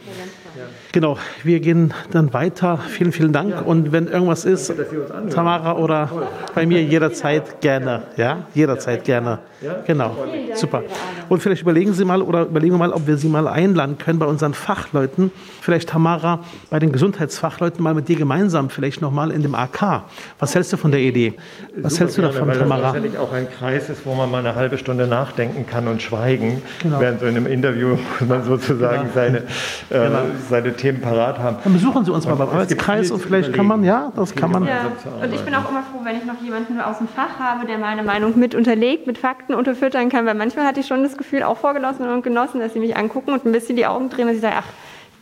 [0.93, 2.77] Genau, wir gehen dann weiter.
[2.77, 3.49] Vielen, vielen Dank.
[3.49, 3.61] Ja.
[3.61, 6.27] Und wenn irgendwas ist, Danke, Tamara oder Toll.
[6.53, 8.03] bei mir jederzeit gerne.
[8.15, 9.39] Ja, jederzeit gerne.
[9.87, 10.15] Genau,
[10.55, 10.83] super.
[11.29, 14.19] Und vielleicht überlegen Sie mal oder überlegen wir mal, ob wir Sie mal einladen können
[14.19, 15.31] bei unseren Fachleuten.
[15.61, 16.39] Vielleicht Tamara
[16.69, 20.03] bei den Gesundheitsfachleuten mal mit dir gemeinsam, vielleicht nochmal in dem AK.
[20.39, 21.33] Was hältst du von der Idee?
[21.77, 22.81] Was Super hältst du davon, gerne, weil Tamara?
[22.81, 26.01] Das tatsächlich auch ein Kreis ist, wo man mal eine halbe Stunde nachdenken kann und
[26.01, 26.99] schweigen, genau.
[26.99, 29.13] während so in einem Interview man sozusagen genau.
[29.13, 29.43] seine, äh,
[29.89, 30.19] genau.
[30.49, 31.57] seine Themen parat haben.
[31.63, 34.65] Dann besuchen Sie uns mal beim Arbeitskreis und vielleicht kann man, ja, das kann man.
[34.65, 37.65] Ja, und ich bin auch immer froh, wenn ich noch jemanden aus dem Fach habe,
[37.65, 41.15] der meine Meinung mit unterlegt, mit Fakten unterfüttern kann, weil manchmal hatte ich schon das
[41.15, 44.27] Gefühl, auch vorgenossen und genossen, dass sie mich angucken und ein bisschen die Augen drehen
[44.27, 44.67] und ich sage, ach,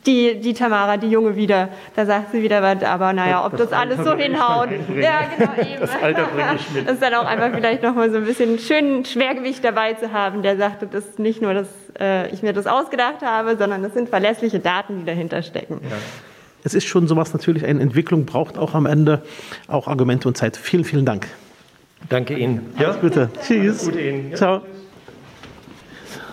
[0.06, 3.70] die, die Tamara, die Junge wieder, da sagt sie wieder was, aber naja, ob das,
[3.70, 4.70] das alles so hinhaut.
[5.00, 5.80] Ja, genau, eben.
[5.80, 6.86] Das Alter bringe ich mit.
[6.92, 10.42] Das ist dann auch einfach vielleicht nochmal so ein bisschen schön Schwergewicht dabei zu haben,
[10.42, 11.68] der sagte, das ist nicht nur, dass
[12.00, 15.80] äh, ich mir das ausgedacht habe, sondern das sind verlässliche Daten, die dahinter stecken.
[15.84, 15.98] Ja.
[16.64, 19.24] Es ist schon sowas natürlich, eine Entwicklung braucht auch am Ende
[19.68, 20.58] auch Argumente und Zeit.
[20.58, 21.28] Vielen, vielen Dank.
[22.10, 22.74] Danke Ihnen.
[22.80, 23.30] Ja, bitte.
[23.46, 23.86] Tschüss.
[23.86, 24.32] Gute Ihnen.
[24.32, 24.38] Ja.
[24.38, 24.62] Ciao.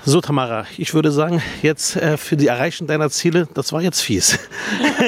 [0.05, 4.01] So, Tamara, ich würde sagen, jetzt äh, für die Erreichung deiner Ziele, das war jetzt
[4.01, 4.39] fies.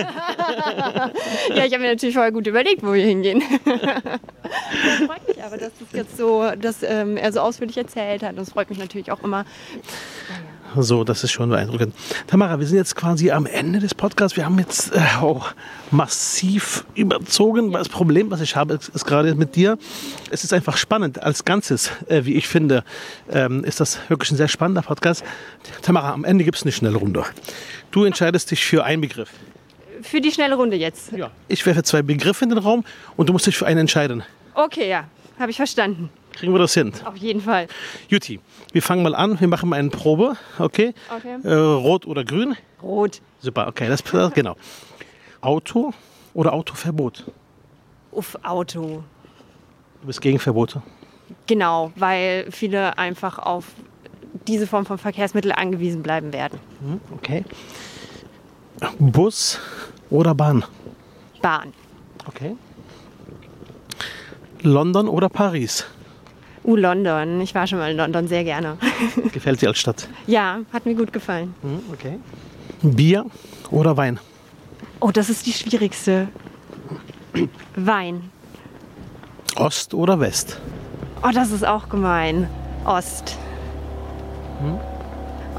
[1.54, 3.42] ja, ich habe mir natürlich vorher gut überlegt, wo wir hingehen.
[3.64, 8.36] Es freut mich aber, dass das jetzt so, dass ähm, er so ausführlich erzählt hat.
[8.38, 9.44] Es freut mich natürlich auch immer.
[10.76, 11.94] So, das ist schon beeindruckend.
[12.26, 14.36] Tamara, wir sind jetzt quasi am Ende des Podcasts.
[14.36, 15.52] Wir haben jetzt äh, auch
[15.90, 17.72] massiv überzogen.
[17.72, 19.78] Das Problem, was ich habe, ist, ist gerade mit dir.
[20.30, 22.84] Es ist einfach spannend als Ganzes, äh, wie ich finde.
[23.30, 25.24] Ähm, ist das wirklich ein sehr spannender Podcast.
[25.82, 27.24] Tamara, am Ende gibt es eine schnelle Runde.
[27.90, 29.30] Du entscheidest dich für einen Begriff.
[30.02, 31.12] Für die schnelle Runde jetzt?
[31.12, 31.30] Ja.
[31.48, 32.84] Ich werfe zwei Begriffe in den Raum
[33.16, 34.22] und du musst dich für einen entscheiden.
[34.54, 35.04] Okay, ja.
[35.38, 36.10] Habe ich verstanden.
[36.40, 36.90] Kriegen wir das hin?
[37.04, 37.66] Auf jeden Fall.
[38.08, 38.40] Juti,
[38.72, 39.38] wir fangen mal an.
[39.38, 40.38] Wir machen mal eine Probe.
[40.58, 40.94] Okay?
[41.14, 41.36] okay.
[41.44, 42.56] Äh, rot oder grün?
[42.82, 43.20] Rot.
[43.40, 43.88] Super, okay.
[43.88, 44.56] Das, genau.
[45.42, 45.92] Auto
[46.32, 47.30] oder Autoverbot?
[48.10, 49.04] Uff, Auto.
[50.00, 50.80] Du bist gegen Verbote?
[51.46, 53.66] Genau, weil viele einfach auf
[54.48, 56.58] diese Form von Verkehrsmittel angewiesen bleiben werden.
[56.80, 57.44] Hm, okay.
[58.98, 59.58] Bus
[60.08, 60.64] oder Bahn?
[61.42, 61.74] Bahn.
[62.26, 62.56] Okay.
[64.62, 65.84] London oder Paris?
[66.70, 67.40] Uh, London.
[67.40, 68.76] Ich war schon mal in London sehr gerne.
[69.32, 70.08] Gefällt dir als Stadt?
[70.26, 71.52] Ja, hat mir gut gefallen.
[71.62, 72.18] Hm, okay.
[72.82, 73.26] Bier
[73.70, 74.20] oder Wein?
[75.00, 76.28] Oh, das ist die schwierigste.
[77.74, 78.30] Wein.
[79.56, 80.60] Ost oder West?
[81.24, 82.48] Oh, das ist auch gemein.
[82.84, 83.36] Ost.
[84.60, 84.78] Hm?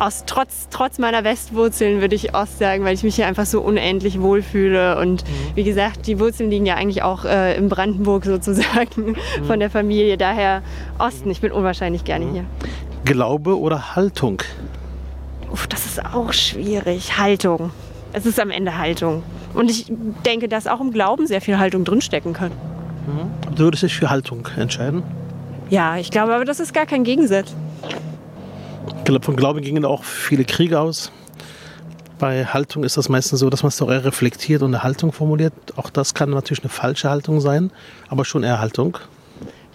[0.01, 3.61] Ost, trotz, trotz meiner Westwurzeln würde ich Ost sagen, weil ich mich hier einfach so
[3.61, 4.97] unendlich wohlfühle.
[4.97, 5.55] Und mhm.
[5.55, 9.45] wie gesagt, die Wurzeln liegen ja eigentlich auch äh, in Brandenburg sozusagen mhm.
[9.45, 10.17] von der Familie.
[10.17, 10.63] Daher
[10.97, 12.33] Osten, ich bin unwahrscheinlich gerne mhm.
[12.33, 12.45] hier.
[13.05, 14.41] Glaube oder Haltung?
[15.51, 17.19] Uff, das ist auch schwierig.
[17.19, 17.69] Haltung.
[18.11, 19.21] Es ist am Ende Haltung.
[19.53, 19.91] Und ich
[20.25, 22.51] denke, dass auch im Glauben sehr viel Haltung drinstecken kann.
[23.05, 23.55] Mhm.
[23.55, 25.03] Du würdest dich für Haltung entscheiden?
[25.69, 27.53] Ja, ich glaube aber, das ist gar kein Gegensatz.
[29.21, 31.11] Von Glauben gingen auch viele Kriege aus.
[32.17, 35.11] Bei Haltung ist das meistens so, dass man es doch eher reflektiert und eine Haltung
[35.11, 35.53] formuliert.
[35.75, 37.71] Auch das kann natürlich eine falsche Haltung sein,
[38.09, 38.97] aber schon eher Haltung.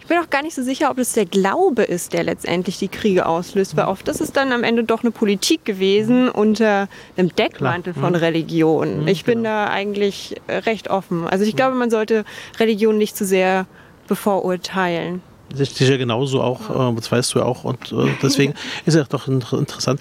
[0.01, 2.87] Ich bin auch gar nicht so sicher, ob es der Glaube ist, der letztendlich die
[2.87, 7.35] Kriege auslöst, weil oft ist es dann am Ende doch eine Politik gewesen unter einem
[7.35, 8.05] Deckmantel Klar.
[8.05, 8.21] von mhm.
[8.21, 9.01] Religion.
[9.01, 9.49] Mhm, ich bin genau.
[9.49, 11.27] da eigentlich recht offen.
[11.27, 12.25] Also ich glaube, man sollte
[12.61, 13.67] Religion nicht zu sehr
[14.07, 15.23] bevorurteilen.
[15.51, 17.65] Das ist ja genauso auch, äh, das weißt du ja auch.
[17.65, 20.01] Und äh, deswegen ist es doch interessant.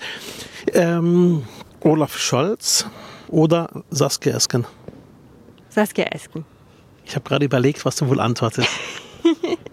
[0.73, 1.43] Ähm,
[1.81, 2.87] Olaf Scholz
[3.27, 4.65] oder Saskia Esken?
[5.69, 6.45] Saskia Esken.
[7.05, 8.69] Ich habe gerade überlegt, was du wohl antwortest.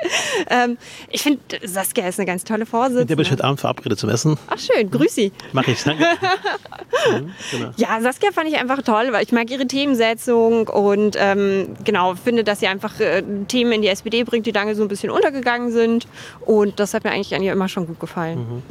[0.51, 0.79] ähm,
[1.11, 3.03] ich finde, Saskia ist eine ganz tolle Vorsitzende.
[3.03, 4.39] Mit der bin ich heute Abend verabredet zum Essen.
[4.49, 5.33] Ach schön, grüß Sie.
[5.53, 6.05] Mach ich, danke.
[7.11, 7.71] mhm, genau.
[7.77, 12.45] Ja, Saskia fand ich einfach toll, weil ich mag ihre Themensetzung und ähm, genau, finde,
[12.45, 15.73] dass sie einfach äh, Themen in die SPD bringt, die lange so ein bisschen untergegangen
[15.73, 16.07] sind.
[16.41, 18.39] Und das hat mir eigentlich an ihr immer schon gut gefallen.
[18.39, 18.63] Mhm.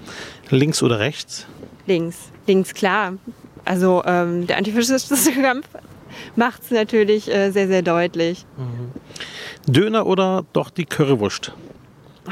[0.57, 1.45] Links oder rechts?
[1.87, 2.17] Links,
[2.47, 3.13] links, klar.
[3.65, 5.67] Also ähm, der antifaschistische Kampf
[6.35, 8.45] macht es natürlich äh, sehr, sehr deutlich.
[8.57, 8.91] Mhm.
[9.67, 11.53] Döner oder doch die Currywurst?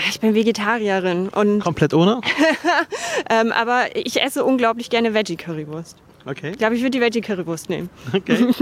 [0.10, 1.60] Ich bin Vegetarierin und.
[1.64, 2.22] Komplett ohne?
[3.30, 5.98] ähm, aber ich esse unglaublich gerne Veggie-Currywurst.
[6.26, 6.52] Okay.
[6.52, 7.90] Ich glaube, ich würde die Veggie-Currywurst nehmen.
[8.14, 8.48] Okay.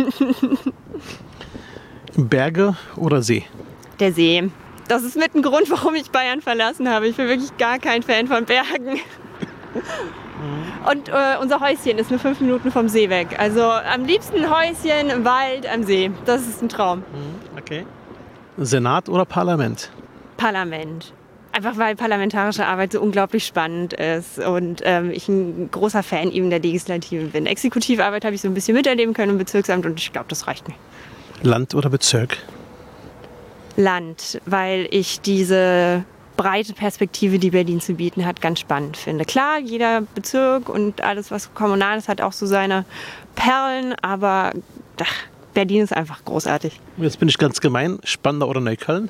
[2.18, 3.43] Berge oder See?
[3.99, 4.49] Der See.
[4.88, 7.07] Das ist mit ein Grund, warum ich Bayern verlassen habe.
[7.07, 8.99] Ich bin wirklich gar kein Fan von Bergen.
[10.89, 13.36] Und äh, unser Häuschen ist nur fünf Minuten vom See weg.
[13.38, 16.11] Also am liebsten Häuschen im Wald am See.
[16.26, 16.99] Das ist ein Traum.
[16.99, 17.86] Mhm, okay.
[18.58, 19.89] Senat oder Parlament?
[20.38, 21.14] Parlament.
[21.51, 26.49] Einfach weil parlamentarische Arbeit so unglaublich spannend ist und ähm, ich ein großer Fan eben
[26.49, 27.45] der Legislative bin.
[27.47, 30.68] Exekutivarbeit habe ich so ein bisschen miterleben können im Bezirksamt und ich glaube, das reicht
[30.68, 30.76] mir.
[31.41, 32.38] Land oder Bezirk?
[33.76, 36.03] Land, weil ich diese
[36.36, 39.26] breite Perspektive, die Berlin zu bieten hat, ganz spannend finde.
[39.26, 42.86] Klar, jeder Bezirk und alles, was kommunal ist, hat auch so seine
[43.36, 44.51] Perlen, aber
[45.01, 45.16] ach,
[45.58, 46.80] Berlin ist einfach großartig.
[46.97, 47.97] Jetzt bin ich ganz gemein.
[48.03, 49.10] Spandau oder Neukölln?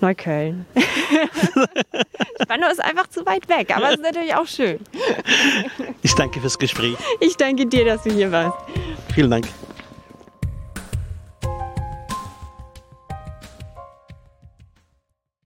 [0.00, 0.64] Neukölln.
[2.40, 4.78] Spandau ist einfach zu weit weg, aber es ist natürlich auch schön.
[6.02, 6.94] Ich danke fürs Gespräch.
[7.18, 8.56] Ich danke dir, dass du hier warst.
[9.12, 9.48] Vielen Dank.